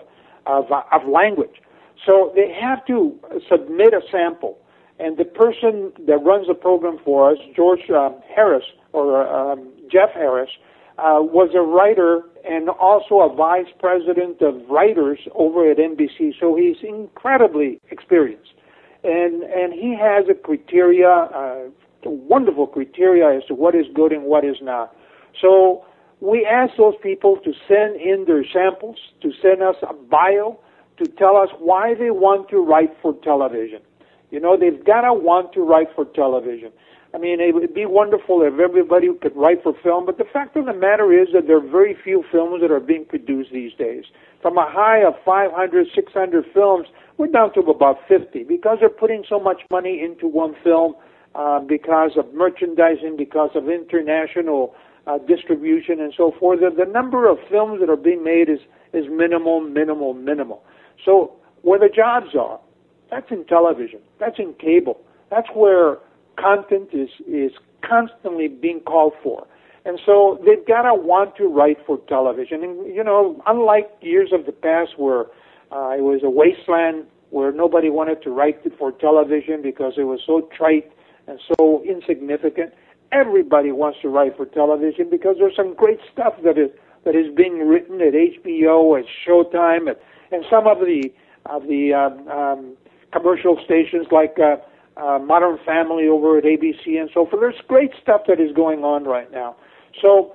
[0.47, 1.61] of, uh, of language.
[2.05, 4.57] So they have to submit a sample,
[4.99, 10.11] and the person that runs the program for us, George um, Harris or um, Jeff
[10.13, 10.49] Harris,
[10.97, 16.33] uh, was a writer and also a vice president of writers over at NBC.
[16.39, 18.53] So he's incredibly experienced,
[19.03, 21.69] and and he has a criteria, uh,
[22.05, 24.95] a wonderful criteria as to what is good and what is not.
[25.41, 25.85] So
[26.19, 30.59] we ask those people to send in their samples, to send us a bio,
[30.97, 33.81] to tell us why they want to write for television.
[34.31, 36.71] You know, they've got to want to write for television.
[37.17, 40.55] I mean, it would be wonderful if everybody could write for film, but the fact
[40.55, 43.73] of the matter is that there are very few films that are being produced these
[43.73, 44.03] days.
[44.43, 46.85] From a high of 500, 600 films,
[47.17, 50.93] we're down to about 50 because they're putting so much money into one film
[51.33, 54.75] uh, because of merchandising, because of international
[55.07, 56.59] uh, distribution, and so forth.
[56.59, 58.59] The, the number of films that are being made is
[58.93, 60.61] is minimal, minimal, minimal.
[61.03, 62.59] So where the jobs are,
[63.09, 64.01] that's in television.
[64.19, 65.01] That's in cable.
[65.31, 65.97] That's where
[66.39, 67.51] content is is
[67.87, 69.47] constantly being called for.
[69.85, 72.61] And so they've got to want to write for television.
[72.61, 75.21] And, you know, unlike years of the past where
[75.71, 80.19] uh, it was a wasteland where nobody wanted to write for television because it was
[80.25, 80.91] so trite
[81.27, 82.73] and so insignificant,
[83.13, 86.69] everybody wants to write for television because there's some great stuff that is
[87.05, 91.09] that is being written at HBO, at Showtime, at, and some of the
[91.45, 92.77] of the um, um,
[93.13, 94.57] commercial stations like uh,
[94.99, 97.41] uh, Modern Family over at ABC and so forth.
[97.41, 99.55] There's great stuff that is going on right now.
[100.01, 100.33] So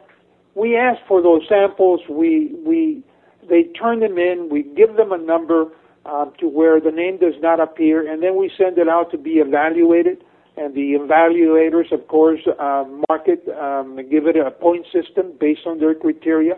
[0.55, 2.01] we ask for those samples.
[2.09, 3.03] We we
[3.49, 4.49] they turn them in.
[4.51, 5.67] We give them a number
[6.07, 9.19] um, to where the name does not appear, and then we send it out to
[9.19, 10.25] be evaluated.
[10.55, 15.63] And the evaluators, of course, uh, mark it, um, give it a point system based
[15.67, 16.57] on their criteria.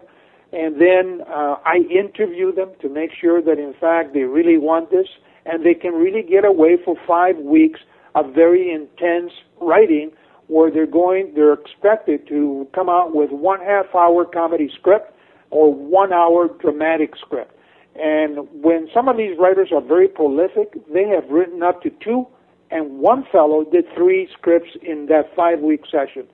[0.53, 4.90] And then uh, I interview them to make sure that, in fact, they really want
[4.90, 5.07] this
[5.47, 7.81] and they can really get away for five weeks
[8.14, 10.11] of very intense writing
[10.46, 15.12] where they're going, they're expected to come out with one half hour comedy script
[15.50, 17.53] or one hour dramatic script.
[17.96, 22.27] And when some of these writers are very prolific, they have written up to two,
[22.70, 26.27] and one fellow did three scripts in that five week session.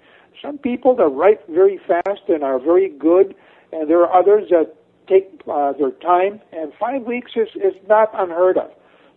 [0.43, 3.35] Some people that write very fast and are very good,
[3.73, 4.75] and there are others that
[5.07, 8.71] take uh, their time, and five weeks is, is not unheard of.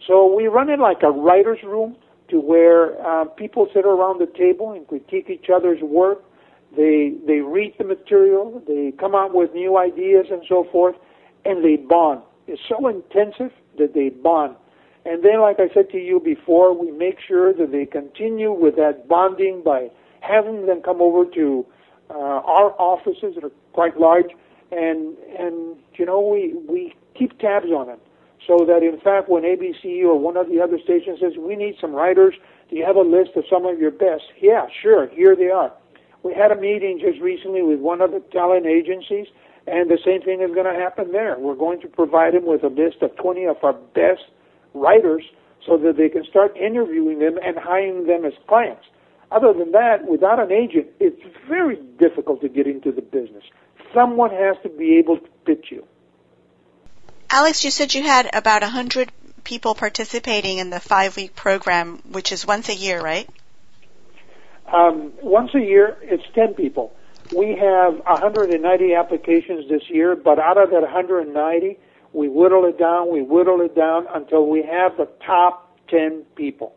[0.06, 1.96] So we run it like a writer's room
[2.34, 6.24] to where uh, people sit around the table and critique each other's work.
[6.76, 10.96] They they read the material, they come out with new ideas and so forth,
[11.46, 12.24] and they bond.
[12.48, 14.56] It's so intensive that they bond.
[15.06, 18.76] And then, like I said to you before, we make sure that they continue with
[18.78, 19.92] that bonding by
[20.22, 21.66] having them come over to
[22.10, 24.32] uh, our offices that are quite large,
[24.72, 28.00] and and you know we we keep tabs on them
[28.48, 31.76] so that in fact when ABC or one of the other stations says we need
[31.80, 32.36] some writers,
[32.70, 34.24] do you have a list of some of your best?
[34.42, 35.72] Yeah, sure, here they are.
[36.24, 39.28] We had a meeting just recently with one of the talent agencies,
[39.68, 41.38] and the same thing is going to happen there.
[41.38, 44.24] We're going to provide them with a list of 20 of our best
[44.74, 45.24] writers
[45.66, 48.84] so that they can start interviewing them and hiring them as clients.
[49.32, 53.44] Other than that, without an agent, it's very difficult to get into the business.
[53.94, 55.86] Someone has to be able to pitch you.
[57.34, 59.12] Alex, you said you had about a 100
[59.44, 63.28] people participating in the five week program, which is once a year, right?
[64.72, 66.94] Um, once a year, it's 10 people.
[67.36, 71.80] We have 190 applications this year, but out of that 190,
[72.14, 76.76] we whittle it down, we whittle it down until we have the top 10 people.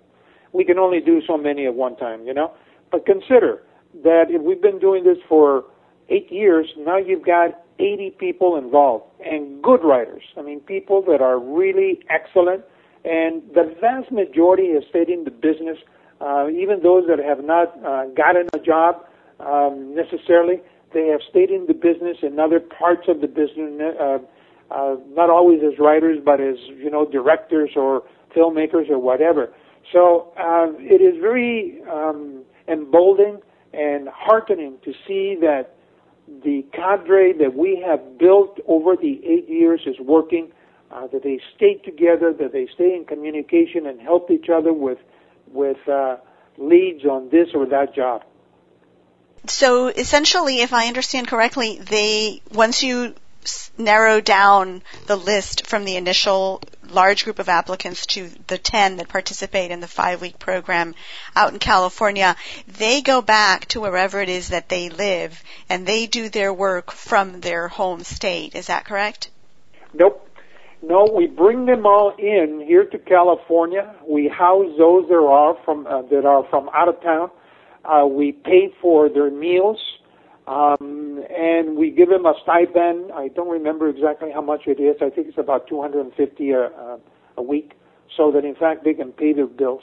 [0.53, 2.53] We can only do so many at one time, you know?
[2.90, 3.62] But consider
[4.05, 5.66] that if we've been doing this for
[6.09, 10.23] eight years, now you've got 80 people involved and good writers.
[10.37, 12.65] I mean, people that are really excellent.
[13.05, 15.79] And the vast majority have stayed in the business,
[16.21, 19.05] uh, even those that have not uh, gotten a job
[19.41, 20.61] um, necessarily.
[20.93, 24.19] They have stayed in the business in other parts of the business, uh,
[24.71, 28.03] uh, not always as writers, but as you know, directors or
[28.35, 29.53] filmmakers or whatever.
[29.93, 33.39] So uh, it is very um, emboldening
[33.73, 35.76] and heartening to see that
[36.29, 40.53] the cadre that we have built over the eight years is working,
[40.90, 44.98] uh, that they stay together, that they stay in communication and help each other with,
[45.48, 46.17] with uh,
[46.59, 48.25] leads on this or that job.
[49.46, 53.15] So essentially, if I understand correctly, they once you
[53.79, 56.61] narrow down the list from the initial
[56.91, 60.95] large group of applicants to the 10 that participate in the five week program
[61.35, 66.07] out in California, they go back to wherever it is that they live and they
[66.07, 68.55] do their work from their home state.
[68.55, 69.31] Is that correct?
[69.93, 70.23] Nope.
[70.83, 73.95] No, we bring them all in here to California.
[74.07, 77.31] We house those that are from uh, that are from out of town.
[77.85, 79.79] Uh, we pay for their meals.
[80.47, 83.11] Um, and we give them a stipend.
[83.13, 84.97] I don't remember exactly how much it is.
[85.03, 86.99] I think it's about 250 a, a,
[87.38, 87.73] a week,
[88.17, 89.83] so that in fact they can pay their bills.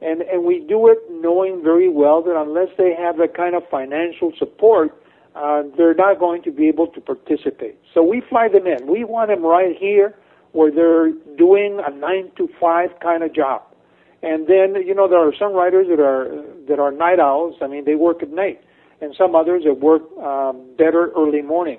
[0.00, 3.62] And and we do it knowing very well that unless they have that kind of
[3.70, 4.90] financial support,
[5.34, 7.78] uh, they're not going to be able to participate.
[7.92, 8.86] So we fly them in.
[8.86, 10.14] We want them right here
[10.52, 13.62] where they're doing a nine to five kind of job.
[14.22, 17.56] And then, you know, there are some writers that are that are night owls.
[17.60, 18.60] I mean, they work at night,
[19.00, 21.78] and some others that work um, better early morning.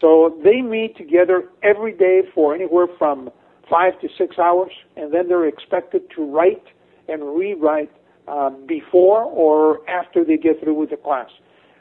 [0.00, 3.30] So they meet together every day for anywhere from
[3.68, 6.62] five to six hours, and then they're expected to write
[7.08, 7.90] and rewrite
[8.28, 11.30] uh, before or after they get through with the class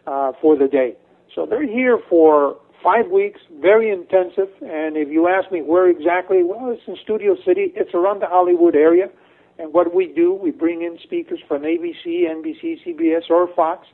[0.08, 0.96] uh, for the day.
[1.36, 4.50] So they're here for five weeks, very intensive.
[4.62, 7.74] And if you ask me where exactly, well, it's in Studio City.
[7.76, 9.10] It's around the Hollywood area.
[9.60, 13.88] And what we do, we bring in speakers from ABC, NBC, CBS, or Fox,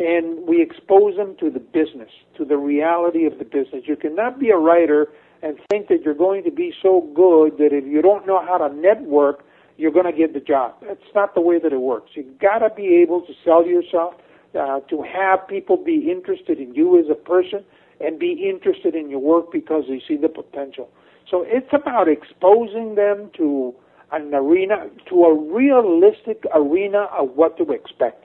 [0.00, 3.84] and we expose them to the business, to the reality of the business.
[3.84, 5.08] You cannot be a writer
[5.42, 8.56] and think that you're going to be so good that if you don't know how
[8.56, 9.44] to network,
[9.76, 10.74] you're going to get the job.
[10.86, 12.12] That's not the way that it works.
[12.14, 14.14] You've got to be able to sell yourself,
[14.58, 17.62] uh, to have people be interested in you as a person
[18.00, 20.88] and be interested in your work because they see the potential.
[21.30, 23.74] So it's about exposing them to
[24.12, 28.24] an arena, to a realistic arena of what to expect.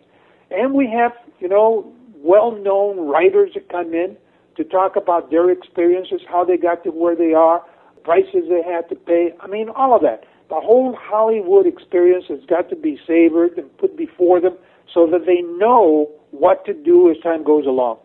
[0.51, 4.17] And we have, you know, well-known writers that come in
[4.57, 7.63] to talk about their experiences, how they got to where they are,
[8.03, 9.33] prices they had to pay.
[9.39, 10.25] I mean, all of that.
[10.47, 14.55] The whole Hollywood experience has got to be savored and put before them
[14.93, 17.97] so that they know what to do as time goes along.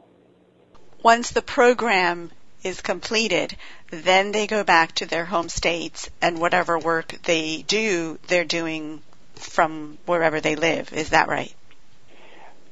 [1.03, 2.31] Once the program
[2.63, 3.57] is completed,
[3.91, 9.03] then they go back to their home states and whatever work they do, they're doing
[9.35, 10.93] from wherever they live.
[10.93, 11.55] Is that right?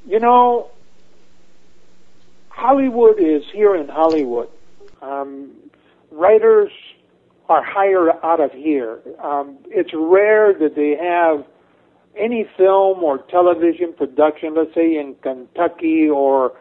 [0.07, 0.71] You know,
[2.49, 4.49] Hollywood is here in Hollywood.
[5.03, 5.53] Um,
[6.11, 6.71] writers
[7.49, 9.01] are hired out of here.
[9.23, 11.47] Um, it's rare that they have
[12.17, 16.53] any film or television production, let's say in Kentucky or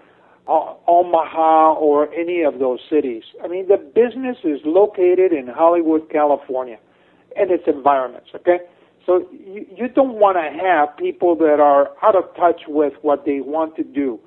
[0.47, 3.23] Omaha or any of those cities.
[3.43, 6.77] I mean, the business is located in Hollywood, California,
[7.35, 8.29] and its environments.
[8.35, 8.59] Okay,
[9.07, 13.25] so you, you don't want to have people that are out of touch with what
[13.25, 14.19] they want to do.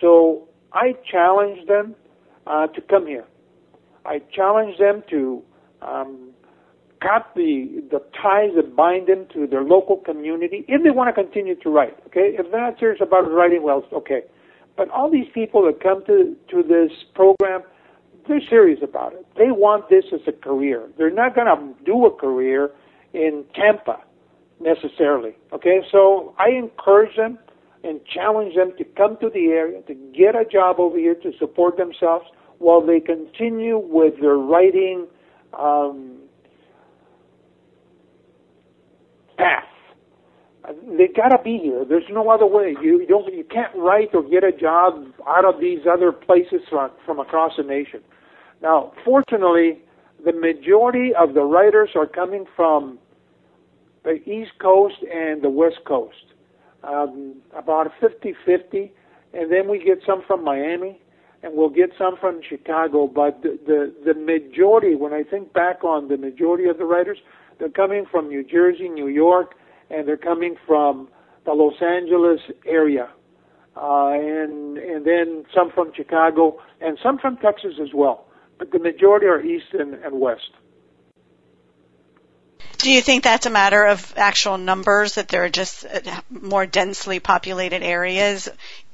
[0.00, 1.96] So I challenge them
[2.46, 3.24] uh, to come here.
[4.04, 5.42] I challenge them to
[5.80, 6.30] um,
[7.00, 11.22] cut the the ties that bind them to their local community if they want to
[11.22, 11.96] continue to write.
[12.08, 14.22] Okay, if they're not serious about writing, well, okay.
[14.76, 17.62] But all these people that come to, to this program,
[18.28, 19.26] they're serious about it.
[19.36, 20.88] They want this as a career.
[20.96, 22.70] They're not going to do a career
[23.12, 23.98] in Tampa
[24.60, 25.36] necessarily.
[25.52, 27.38] Okay, so I encourage them
[27.84, 31.32] and challenge them to come to the area, to get a job over here to
[31.38, 32.26] support themselves
[32.58, 35.06] while they continue with their writing
[35.56, 36.18] um,
[39.36, 39.64] path
[40.86, 41.84] they gotta be here.
[41.88, 42.74] There's no other way.
[42.82, 46.60] You, you don't, you can't write or get a job out of these other places
[46.68, 48.00] from, from across the nation.
[48.62, 49.80] Now, fortunately,
[50.24, 52.98] the majority of the writers are coming from
[54.08, 56.32] the East Coast and the West Coast,
[56.82, 58.90] um, about 50-50,
[59.34, 60.98] and then we get some from Miami,
[61.42, 63.06] and we'll get some from Chicago.
[63.06, 67.18] But the, the the majority, when I think back on the majority of the writers,
[67.58, 69.54] they're coming from New Jersey, New York,
[69.90, 71.08] and they're coming from
[71.44, 73.10] the Los Angeles area,
[73.76, 78.26] uh, and and then some from Chicago and some from Texas as well.
[78.58, 80.50] But the majority are east and, and west.
[82.88, 86.64] Do you think that's a matter of actual numbers that there are just uh, more
[86.64, 88.48] densely populated areas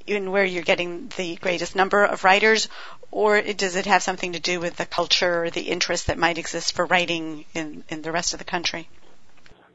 [0.05, 2.69] in where you're getting the greatest number of writers,
[3.13, 6.39] or does it have something to do with the culture or the interest that might
[6.39, 8.89] exist for writing in, in the rest of the country?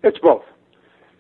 [0.04, 0.44] It's both.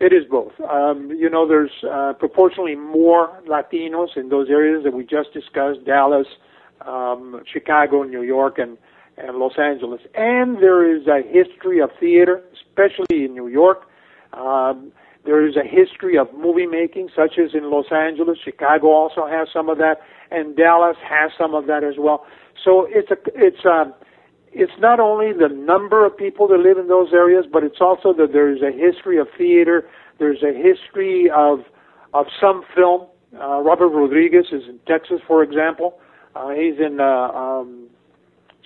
[0.01, 0.59] It is both.
[0.59, 5.85] Um, you know, there's uh, proportionally more Latinos in those areas that we just discussed,
[5.85, 6.27] Dallas,
[6.81, 8.77] um, Chicago, New York, and,
[9.19, 10.01] and Los Angeles.
[10.15, 13.83] And there is a history of theater, especially in New York.
[14.33, 14.91] Um,
[15.25, 18.37] there is a history of movie making, such as in Los Angeles.
[18.43, 20.01] Chicago also has some of that,
[20.31, 22.25] and Dallas has some of that as well.
[22.63, 23.93] So it's a it's a um,
[24.51, 28.13] it's not only the number of people that live in those areas, but it's also
[28.13, 29.87] that there's a history of theater.
[30.17, 31.59] There's a history of
[32.13, 33.07] of some film.
[33.39, 35.99] Uh, Robert Rodriguez is in Texas, for example.
[36.35, 37.87] Uh, he's in, uh, um,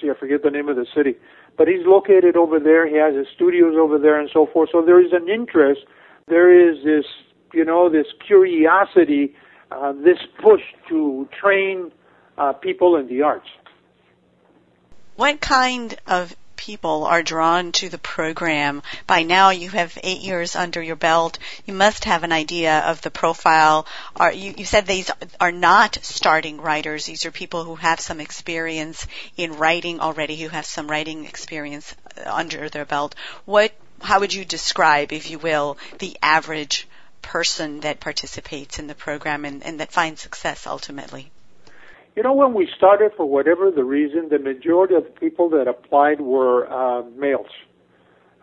[0.10, 1.16] I forget the name of the city,
[1.58, 2.88] but he's located over there.
[2.88, 4.70] He has his studios over there and so forth.
[4.72, 5.82] So there is an interest.
[6.28, 7.06] There is this,
[7.54, 9.36] you know, this curiosity,
[9.72, 11.92] uh, this push to train
[12.38, 13.48] uh, people in the arts.
[15.16, 18.82] What kind of people are drawn to the program?
[19.06, 21.38] By now you have eight years under your belt.
[21.66, 23.86] You must have an idea of the profile.
[24.16, 25.12] Are, you, you said these
[25.42, 27.06] are not starting writers.
[27.06, 29.06] These are people who have some experience
[29.36, 33.14] in writing already, who have some writing experience uh, under their belt.
[33.44, 36.88] What, how would you describe, if you will, the average
[37.22, 41.33] person that participates in the program and, and that finds success ultimately?
[42.16, 45.68] You know, when we started, for whatever the reason, the majority of the people that
[45.68, 47.48] applied were uh, males.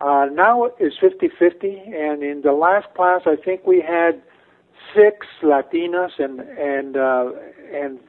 [0.01, 4.21] Uh, now it's 50-50, and in the last class, I think we had
[4.95, 7.31] six Latinas and and uh,
[7.73, 7.99] and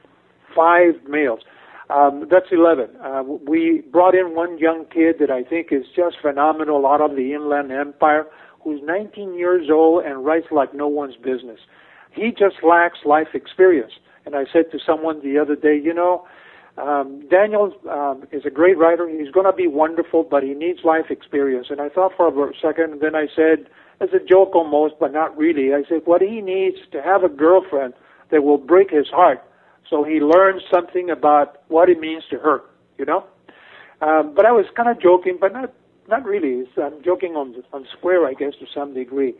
[0.55, 1.41] five males.
[1.89, 2.89] Um, that's 11.
[3.03, 7.15] Uh, we brought in one young kid that I think is just phenomenal out of
[7.15, 8.25] the Inland Empire,
[8.63, 11.59] who's 19 years old and writes like no one's business.
[12.11, 13.93] He just lacks life experience.
[14.25, 16.25] And I said to someone the other day, you know,
[16.77, 19.07] um, Daniel um, is a great writer.
[19.07, 21.67] He's going to be wonderful, but he needs life experience.
[21.69, 23.67] And I thought for a second, and then I said,
[24.01, 27.29] as a joke almost, but not really, I said, what he needs to have a
[27.29, 27.93] girlfriend
[28.31, 29.43] that will break his heart
[29.89, 32.63] so he learns something about what it means to hurt,
[32.97, 33.25] you know?
[34.01, 35.71] Um, but I was kind of joking, but not
[36.09, 36.65] not really.
[36.77, 39.35] I'm joking on on square, I guess, to some degree.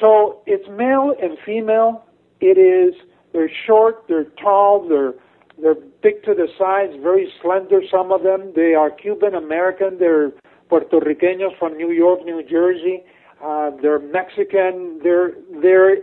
[0.00, 2.04] So it's male and female.
[2.40, 2.94] It is
[3.32, 5.14] they're short, they're tall, they're
[5.60, 7.82] they're big to the sides, very slender.
[7.90, 8.52] Some of them.
[8.56, 9.98] They are Cuban American.
[9.98, 10.32] They're
[10.68, 13.04] Puerto Ricanos from New York, New Jersey.
[13.42, 15.00] Uh, they're Mexican.
[15.02, 15.98] They're they're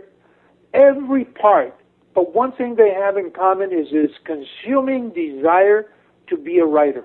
[0.72, 1.74] every part.
[2.14, 5.86] But one thing they have in common is this consuming desire
[6.28, 7.04] to be a writer.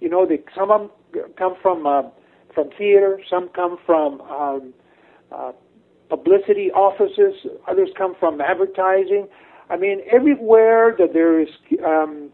[0.00, 2.02] You know, they, some of them come from uh,
[2.54, 3.20] from theater.
[3.28, 4.74] Some come from um,
[5.32, 5.52] uh,
[6.08, 7.34] publicity offices.
[7.68, 9.28] Others come from advertising.
[9.68, 11.48] I mean, everywhere that there is
[11.84, 12.30] um,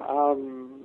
[0.00, 0.76] um,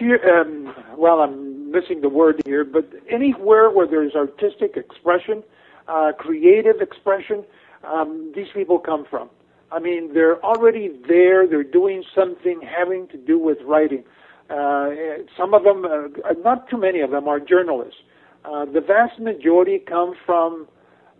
[0.00, 5.42] um, well, I'm missing the word here, but anywhere where there's artistic expression,
[5.88, 7.44] uh, creative expression,
[7.84, 9.28] um, these people come from.
[9.72, 11.46] I mean, they're already there.
[11.46, 14.04] They're doing something having to do with writing.
[14.48, 14.90] Uh,
[15.36, 18.00] some of them, uh, not too many of them, are journalists.
[18.44, 20.66] Uh, the vast majority come from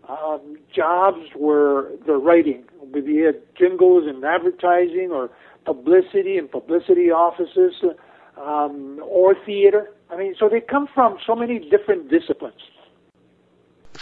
[0.09, 2.63] um, jobs where they're writing,
[2.93, 5.29] be it jingles and advertising or
[5.65, 7.73] publicity and publicity offices
[8.41, 9.91] um, or theater.
[10.09, 12.59] I mean, so they come from so many different disciplines.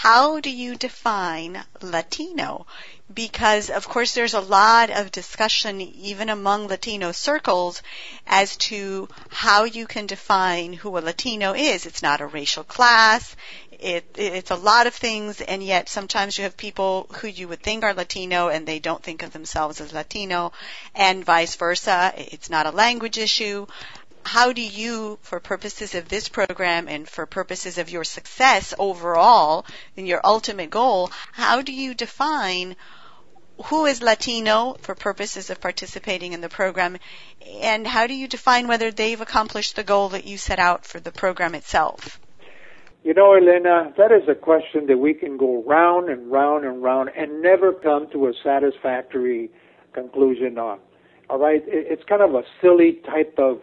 [0.01, 2.65] How do you define Latino?
[3.13, 7.81] Because of course there's a lot of discussion even among Latino circles
[8.25, 11.85] as to how you can define who a Latino is.
[11.85, 13.35] It's not a racial class.
[13.73, 17.61] It, it's a lot of things and yet sometimes you have people who you would
[17.61, 20.53] think are Latino and they don't think of themselves as Latino
[20.95, 22.13] and vice versa.
[22.15, 23.67] It's not a language issue
[24.23, 29.65] how do you, for purposes of this program and for purposes of your success overall
[29.97, 32.75] and your ultimate goal, how do you define
[33.65, 36.97] who is Latino for purposes of participating in the program
[37.61, 40.99] and how do you define whether they've accomplished the goal that you set out for
[40.99, 42.19] the program itself?
[43.03, 46.83] You know, Elena, that is a question that we can go round and round and
[46.83, 49.49] round and never come to a satisfactory
[49.93, 50.79] conclusion on.
[51.29, 51.63] All right?
[51.65, 53.61] It's kind of a silly type of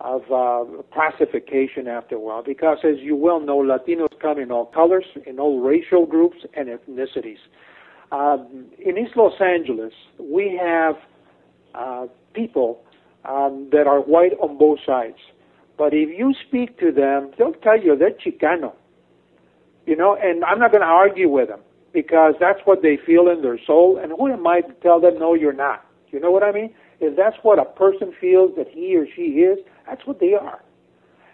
[0.00, 4.66] of uh, classification after a while because, as you well know, Latinos come in all
[4.66, 7.38] colors, in all racial groups and ethnicities.
[8.12, 10.96] Um, in East Los Angeles, we have
[11.74, 12.82] uh, people
[13.24, 15.18] um, that are white on both sides.
[15.78, 18.72] But if you speak to them, they'll tell you they're Chicano.
[19.86, 21.60] You know, and I'm not going to argue with them
[21.92, 23.98] because that's what they feel in their soul.
[24.02, 25.84] And who am I to tell them, no, you're not?
[26.10, 26.74] You know what I mean?
[27.00, 30.60] If that's what a person feels that he or she is, that's what they are.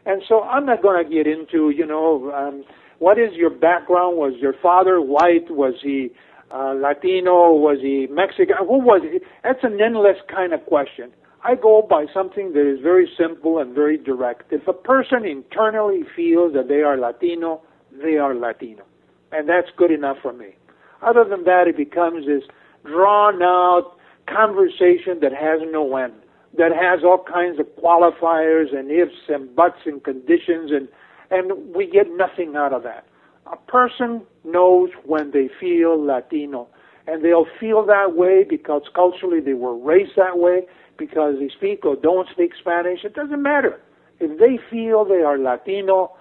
[0.05, 2.64] And so I'm not going to get into, you know, um,
[2.98, 4.16] what is your background?
[4.16, 5.50] Was your father white?
[5.50, 6.11] Was he
[6.50, 7.53] uh, Latino?
[7.53, 8.57] Was he Mexican?
[8.59, 9.20] Who was he?
[9.42, 11.12] That's an endless kind of question.
[11.44, 14.53] I go by something that is very simple and very direct.
[14.53, 17.62] If a person internally feels that they are Latino,
[18.00, 18.84] they are Latino.
[19.32, 20.55] And that's good enough for me.
[21.03, 22.44] Other than that, it becomes this
[22.84, 23.96] drawn out
[24.28, 26.14] conversation that has no end,
[26.57, 30.88] that has all kinds of qualifiers and ifs and buts and conditions, and,
[31.30, 33.07] and we get nothing out of that.
[33.50, 36.68] A person knows when they feel Latino,
[37.07, 40.66] and they'll feel that way because culturally they were raised that way,
[40.98, 43.05] because they speak or don't speak Spanish.
[43.05, 43.80] It doesn't matter.
[44.20, 46.12] If they feel they are Latino,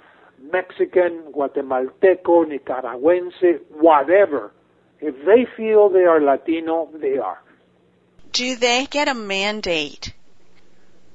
[0.52, 4.52] Mexican, Guatemalteco, Nicaragüense, whatever,
[5.02, 7.40] if they feel they are Latino, they are
[8.32, 10.14] do they get a mandate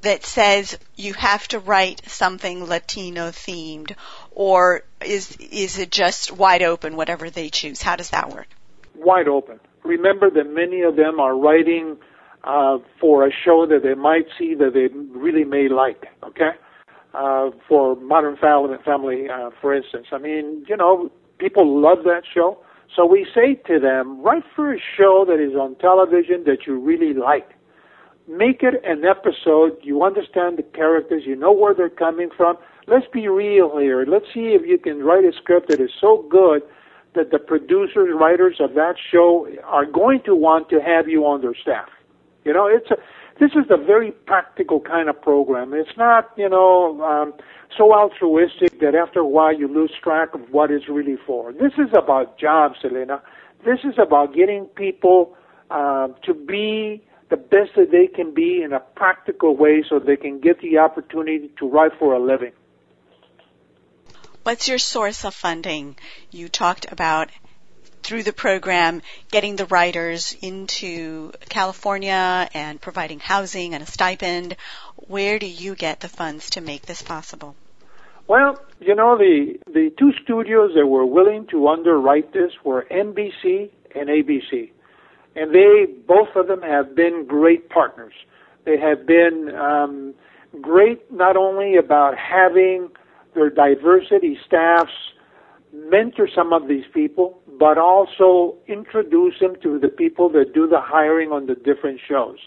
[0.06, 3.94] that says you have to write something Latino themed,
[4.30, 7.82] or is is it just wide open, whatever they choose?
[7.82, 8.46] How does that work?
[8.94, 9.58] Wide open.
[9.82, 11.96] Remember that many of them are writing
[12.44, 14.88] uh, for a show that they might see that they
[15.18, 16.06] really may like.
[16.22, 16.52] Okay,
[17.12, 20.06] uh, for Modern Family, uh, for instance.
[20.12, 22.58] I mean, you know, people love that show.
[22.94, 26.78] So we say to them, write for a show that is on television that you
[26.78, 27.50] really like.
[28.28, 29.78] Make it an episode.
[29.82, 31.22] You understand the characters.
[31.24, 32.56] You know where they're coming from.
[32.88, 34.04] Let's be real here.
[34.06, 36.62] Let's see if you can write a script that is so good
[37.14, 41.40] that the producers, writers of that show are going to want to have you on
[41.40, 41.88] their staff.
[42.44, 42.96] You know, it's a,
[43.40, 45.72] this is a very practical kind of program.
[45.74, 47.34] It's not, you know, um,
[47.76, 51.52] so altruistic that after a while you lose track of what it's really for.
[51.52, 53.22] This is about jobs, Elena.
[53.64, 55.36] This is about getting people
[55.70, 60.16] uh, to be the best that they can be in a practical way so they
[60.16, 62.52] can get the opportunity to write for a living.
[64.44, 65.96] What's your source of funding?
[66.30, 67.30] You talked about
[68.04, 69.02] through the program
[69.32, 74.56] getting the writers into California and providing housing and a stipend.
[75.08, 77.56] Where do you get the funds to make this possible?
[78.28, 83.70] Well, you know, the, the two studios that were willing to underwrite this were NBC
[83.96, 84.70] and ABC.
[85.36, 88.14] And they, both of them have been great partners.
[88.64, 90.14] They have been um,
[90.60, 92.88] great not only about having
[93.34, 94.90] their diversity staffs
[95.72, 100.80] mentor some of these people, but also introduce them to the people that do the
[100.80, 102.38] hiring on the different shows.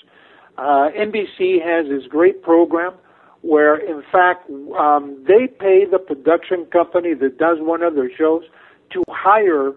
[0.57, 2.93] Uh, NBC has this great program
[3.41, 8.43] where, in fact, um, they pay the production company that does one of their shows
[8.91, 9.71] to hire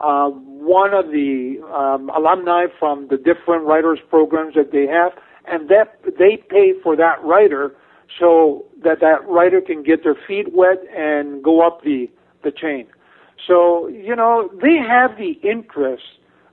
[0.00, 5.12] uh, one of the um, alumni from the different writers programs that they have,
[5.46, 7.74] and that they pay for that writer
[8.18, 12.08] so that that writer can get their feet wet and go up the
[12.44, 12.86] the chain.
[13.46, 16.04] So you know they have the interest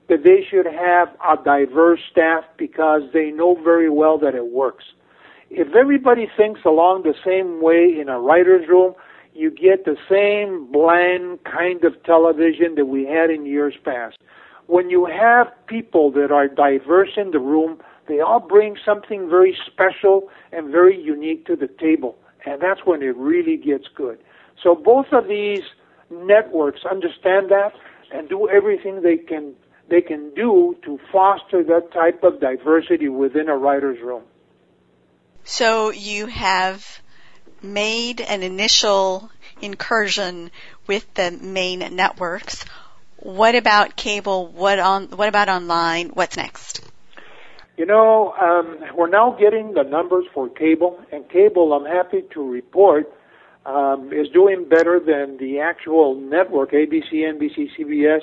[0.08, 4.84] that they should have a diverse staff because they know very well that it works.
[5.50, 8.94] If everybody thinks along the same way in a writer's room,
[9.34, 14.18] you get the same bland kind of television that we had in years past.
[14.66, 17.78] When you have people that are diverse in the room,
[18.08, 22.16] they all bring something very special and very unique to the table.
[22.46, 24.18] And that's when it really gets good.
[24.62, 25.62] So both of these
[26.10, 27.72] networks understand that
[28.12, 29.54] and do everything they can
[29.90, 34.22] they can do to foster that type of diversity within a writer's room.
[35.42, 37.02] So you have
[37.64, 40.50] made an initial incursion
[40.86, 42.64] with the main networks.
[43.16, 44.46] What about cable?
[44.48, 45.08] What on?
[45.08, 46.10] What about online?
[46.10, 46.82] What's next?
[47.76, 52.48] You know, um, we're now getting the numbers for cable, and cable, I'm happy to
[52.48, 53.12] report,
[53.66, 58.20] um, is doing better than the actual network, ABC, NBC, CBS,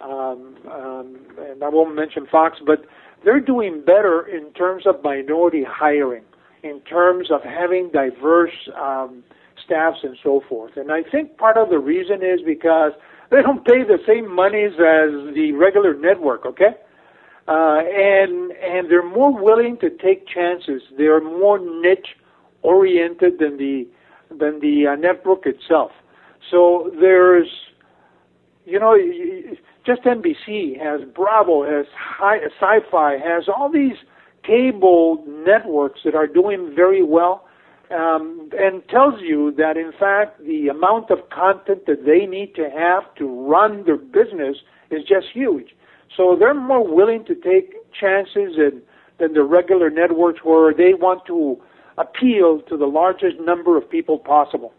[0.00, 2.86] um, um, and I won't mention Fox, but
[3.24, 6.24] they're doing better in terms of minority hiring
[6.62, 9.22] in terms of having diverse um,
[9.64, 10.76] staffs and so forth.
[10.76, 12.92] And I think part of the reason is because
[13.30, 16.74] they don't pay the same monies as the regular network, okay?
[17.46, 20.82] Uh, and and they're more willing to take chances.
[20.96, 22.16] They're more niche
[22.62, 23.88] oriented than the
[24.30, 25.90] than the uh, network itself.
[26.50, 27.48] So there's,
[28.64, 28.96] you know,
[29.86, 33.96] just NBC has Bravo, has High, Sci-Fi, has all these
[34.48, 37.44] cable networks that are doing very well
[37.90, 42.68] um, and tells you that in fact the amount of content that they need to
[42.70, 44.56] have to run their business
[44.90, 45.74] is just huge.
[46.16, 48.82] So they're more willing to take chances than,
[49.18, 51.60] than the regular networks where they want to
[51.98, 54.72] appeal to the largest number of people possible.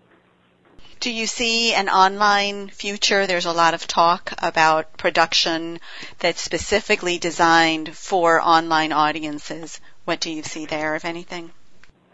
[0.99, 3.25] Do you see an online future?
[3.25, 5.80] There's a lot of talk about production
[6.19, 9.80] that's specifically designed for online audiences.
[10.05, 11.51] What do you see there, if anything?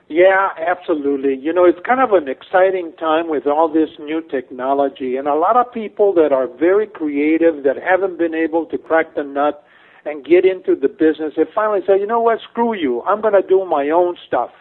[0.07, 1.35] Yeah, absolutely.
[1.35, 5.33] You know, it's kind of an exciting time with all this new technology and a
[5.33, 9.65] lot of people that are very creative that haven't been able to crack the nut
[10.05, 13.01] and get into the business have finally said, you know what, screw you.
[13.01, 14.51] I'm going to do my own stuff.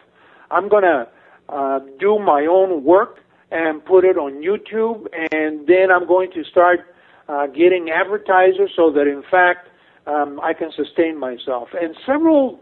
[0.50, 1.08] I'm going to
[1.50, 3.18] uh, do my own work
[3.54, 6.80] and put it on YouTube, and then I'm going to start
[7.28, 9.68] uh, getting advertisers so that in fact
[10.06, 11.68] um, I can sustain myself.
[11.80, 12.58] And several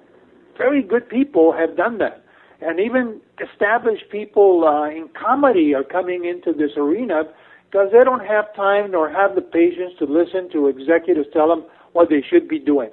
[0.58, 2.22] very good people have done that,
[2.60, 7.22] and even established people uh, in comedy are coming into this arena
[7.70, 11.64] because they don't have time nor have the patience to listen to executives tell them
[11.92, 12.90] what they should be doing.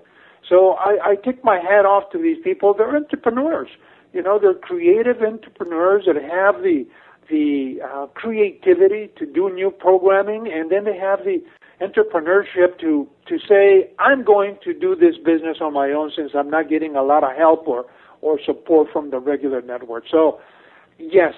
[0.47, 2.73] So I, I take my hat off to these people.
[2.73, 3.67] They're entrepreneurs.
[4.13, 6.87] You know, they're creative entrepreneurs that have the
[7.29, 11.43] the uh, creativity to do new programming, and then they have the
[11.81, 16.49] entrepreneurship to to say, I'm going to do this business on my own since I'm
[16.49, 17.85] not getting a lot of help or
[18.21, 20.03] or support from the regular network.
[20.11, 20.39] So,
[20.97, 21.33] yes,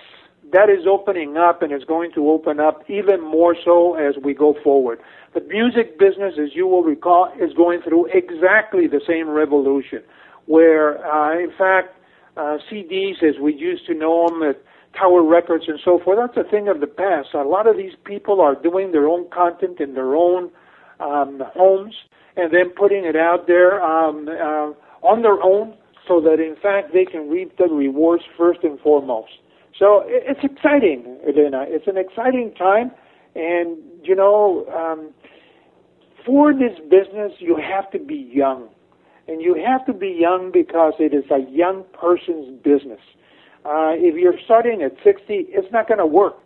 [0.51, 4.33] that is opening up and is going to open up even more so as we
[4.33, 4.99] go forward.
[5.33, 10.01] The music business, as you will recall, is going through exactly the same revolution,
[10.47, 11.95] where, uh, in fact,
[12.37, 14.61] uh, CDs, as we used to know them at
[14.97, 17.29] Tower Records and so forth, that's a thing of the past.
[17.33, 20.51] A lot of these people are doing their own content in their own
[20.99, 21.95] um, homes
[22.37, 24.71] and then putting it out there um, uh,
[25.05, 25.75] on their own
[26.07, 29.31] so that, in fact, they can reap the rewards first and foremost.
[29.77, 31.65] So it's exciting, Elena.
[31.67, 32.91] It's an exciting time,
[33.35, 35.11] and you know, um,
[36.25, 38.69] for this business, you have to be young,
[39.27, 42.99] and you have to be young because it is a young person's business.
[43.63, 46.37] Uh, if you're starting at 60, it's not going to work,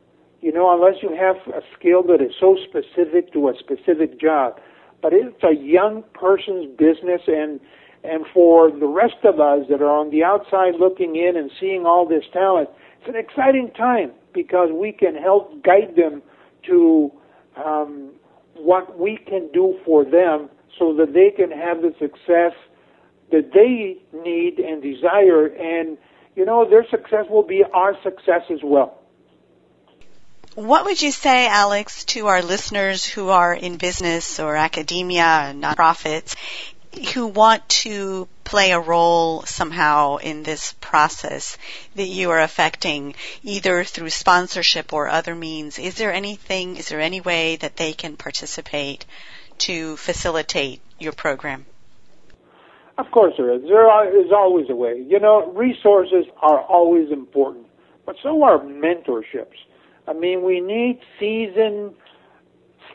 [0.41, 4.59] you know, unless you have a skill that is so specific to a specific job.
[5.01, 7.59] But it's a young person's business, and
[8.03, 11.85] and for the rest of us that are on the outside looking in and seeing
[11.85, 12.69] all this talent,
[12.99, 16.21] it's an exciting time because we can help guide them
[16.67, 17.11] to
[17.63, 18.11] um,
[18.55, 22.53] what we can do for them so that they can have the success
[23.31, 25.47] that they need and desire.
[25.47, 25.97] And,
[26.35, 29.01] you know, their success will be our success as well.
[30.55, 35.61] What would you say, Alex, to our listeners who are in business or academia and
[35.61, 36.35] nonprofits
[37.13, 41.57] who want to play a role somehow in this process
[41.95, 47.01] that you are affecting, either through sponsorship or other means, is there anything, is there
[47.01, 49.05] any way that they can participate
[49.59, 51.65] to facilitate your program?
[52.97, 53.63] Of course there is.
[53.63, 55.03] There is always a way.
[55.05, 57.67] You know, resources are always important,
[58.05, 59.57] but so are mentorships.
[60.07, 61.93] I mean, we need seasoned,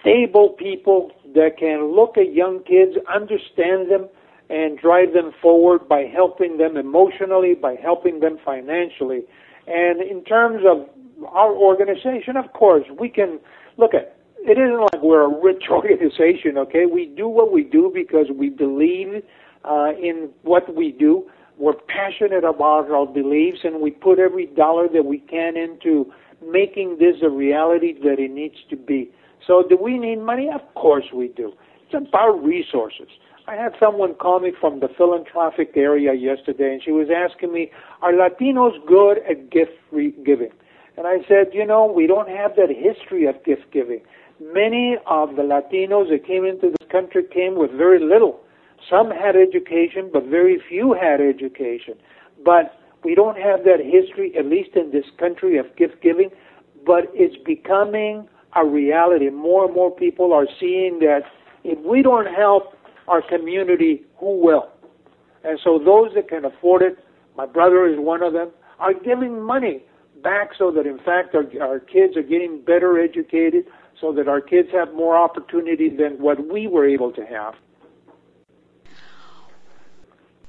[0.01, 4.09] stable people that can look at young kids, understand them,
[4.49, 9.23] and drive them forward by helping them emotionally, by helping them financially.
[9.67, 10.89] And in terms of
[11.29, 13.39] our organization, of course, we can
[13.77, 16.87] look at it isn't like we're a rich organization, okay?
[16.87, 19.23] We do what we do because we believe
[19.65, 21.29] uh, in what we do.
[21.59, 26.11] We're passionate about our beliefs, and we put every dollar that we can into
[26.43, 29.11] making this a reality that it needs to be.
[29.47, 30.49] So do we need money?
[30.53, 31.53] Of course we do.
[31.85, 33.09] It's about resources.
[33.47, 37.71] I had someone call me from the philanthropic area yesterday, and she was asking me,
[38.01, 39.73] "Are Latinos good at gift
[40.25, 40.53] giving?"
[40.97, 44.03] And I said, "You know, we don't have that history of gift giving.
[44.41, 48.41] Many of the Latinos that came into this country came with very little.
[48.89, 51.95] Some had education, but very few had education.
[52.43, 52.75] But
[53.05, 56.31] we don't have that history, at least in this country, of gift giving.
[56.87, 59.29] But it's becoming a reality.
[59.29, 61.21] More and more people are seeing that
[61.63, 62.75] if we don't help
[63.09, 64.71] our community, who will?
[65.45, 66.97] And so those that can afford it,
[67.37, 69.83] my brother is one of them, are giving money
[70.23, 73.65] back so that in fact our, our kids are getting better educated,
[74.01, 77.55] so that our kids have more opportunity than what we were able to have.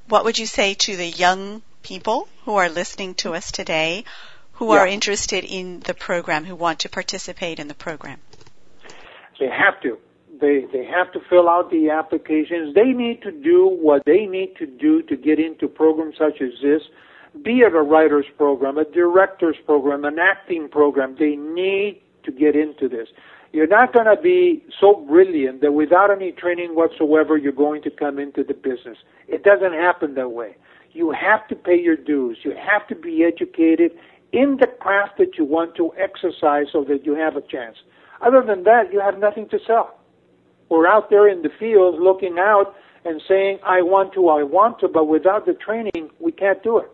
[0.08, 4.04] What would you say to the young people who are listening to us today
[4.54, 4.82] who yeah.
[4.82, 8.20] are interested in the program, who want to participate in the program?
[9.39, 9.97] They have to.
[10.39, 12.76] They they have to fill out the applications.
[12.76, 16.52] They need to do what they need to do to get into programs such as
[16.62, 16.82] this,
[17.43, 21.16] be it a writer's program, a director's program, an acting program.
[21.18, 23.08] They need to get into this.
[23.54, 27.91] You're not going to be so brilliant that without any training whatsoever, you're going to
[27.91, 28.97] come into the business.
[29.28, 30.56] It doesn't happen that way.
[30.93, 32.38] You have to pay your dues.
[32.43, 33.91] You have to be educated
[34.32, 37.78] in the craft that you want to exercise so that you have a chance.
[38.22, 39.99] Other than that, you have nothing to sell.
[40.70, 42.74] We're out there in the field looking out
[43.04, 46.78] and saying, I want to, I want to, but without the training, we can't do
[46.78, 46.89] it.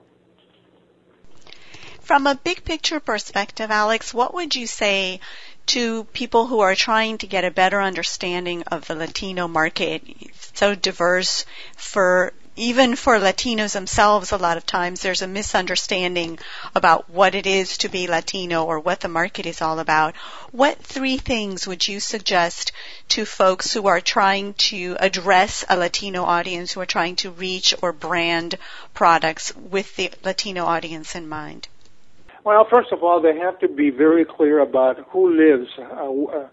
[2.02, 5.20] From a big picture perspective, Alex, what would you say
[5.68, 10.04] to people who are trying to get a better understanding of the Latino market?
[10.06, 11.46] It's so diverse
[11.76, 16.40] for even for Latinos themselves, a lot of times there's a misunderstanding
[16.74, 20.16] about what it is to be Latino or what the market is all about.
[20.52, 22.72] What three things would you suggest
[23.10, 27.76] to folks who are trying to address a Latino audience, who are trying to reach
[27.84, 28.56] or brand
[28.96, 31.68] products with the Latino audience in mind?
[32.48, 36.48] Well, first of all, they have to be very clear about who lives, uh, uh,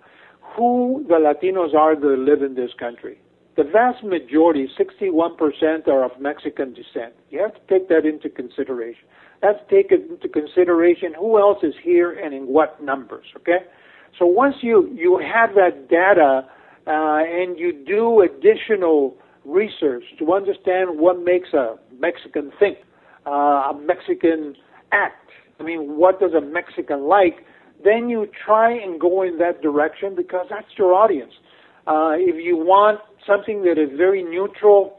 [0.56, 3.20] who the Latinos are that live in this country
[3.56, 7.14] the vast majority, 61%, are of Mexican descent.
[7.30, 9.04] You have to take that into consideration.
[9.42, 13.58] Let's take it into consideration who else is here and in what numbers, okay?
[14.18, 16.46] So once you, you have that data
[16.86, 22.78] uh, and you do additional research to understand what makes a Mexican think,
[23.26, 24.56] uh, a Mexican
[24.92, 25.30] act,
[25.60, 27.44] I mean, what does a Mexican like,
[27.82, 31.32] then you try and go in that direction because that's your audience.
[31.86, 34.98] Uh, if you want something that is very neutral,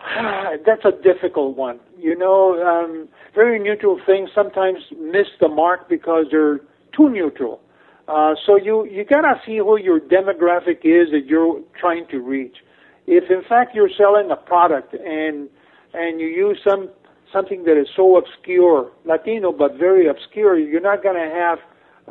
[0.66, 1.80] that's a difficult one.
[1.96, 6.58] You know, um, very neutral things sometimes miss the mark because they're
[6.96, 7.60] too neutral.
[8.08, 12.56] Uh, so you you gotta see who your demographic is that you're trying to reach.
[13.06, 15.48] If in fact you're selling a product and
[15.94, 16.88] and you use some
[17.32, 21.58] something that is so obscure, Latino but very obscure, you're not gonna have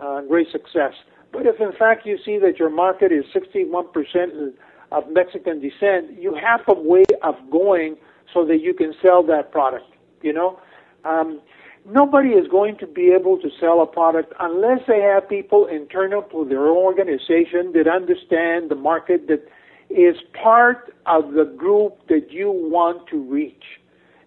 [0.01, 0.93] uh, great success.
[1.31, 4.53] But if in fact you see that your market is 61%
[4.91, 7.97] of Mexican descent, you have a way of going
[8.33, 9.85] so that you can sell that product.
[10.21, 10.59] You know,
[11.05, 11.41] um,
[11.85, 16.23] nobody is going to be able to sell a product unless they have people internal
[16.23, 19.47] to their organization that understand the market that
[19.89, 23.78] is part of the group that you want to reach.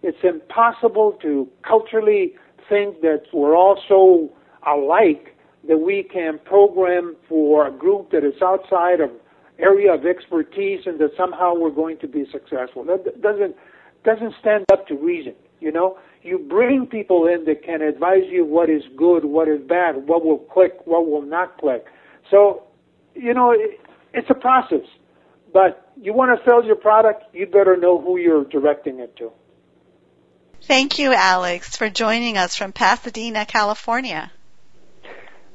[0.03, 2.35] It's impossible to culturally
[2.69, 4.33] think that we're all so
[4.67, 5.37] alike
[5.69, 9.11] that we can program for a group that is outside of
[9.59, 12.85] area of expertise and that somehow we're going to be successful.
[12.85, 13.55] That doesn't
[14.05, 15.35] doesn't stand up to reason.
[15.61, 19.61] You know, you bring people in that can advise you what is good, what is
[19.61, 21.85] bad, what will click, what will not click.
[22.29, 22.65] So,
[23.15, 23.79] you know, it,
[24.13, 24.87] it's a process.
[25.53, 29.31] But you want to sell your product, you better know who you're directing it to.
[30.65, 34.31] Thank you, Alex, for joining us from Pasadena, California.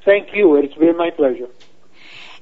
[0.03, 0.55] Thank you.
[0.58, 1.47] It's been my pleasure.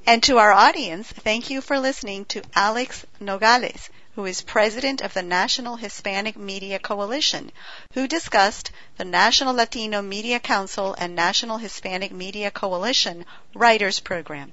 [0.04, 5.14] And to our audience, thank you for listening to Alex Nogales, who is president of
[5.14, 7.50] the National Hispanic Media Coalition,
[7.94, 14.52] who discussed the National Latino Media Council and National Hispanic Media Coalition Writers Program.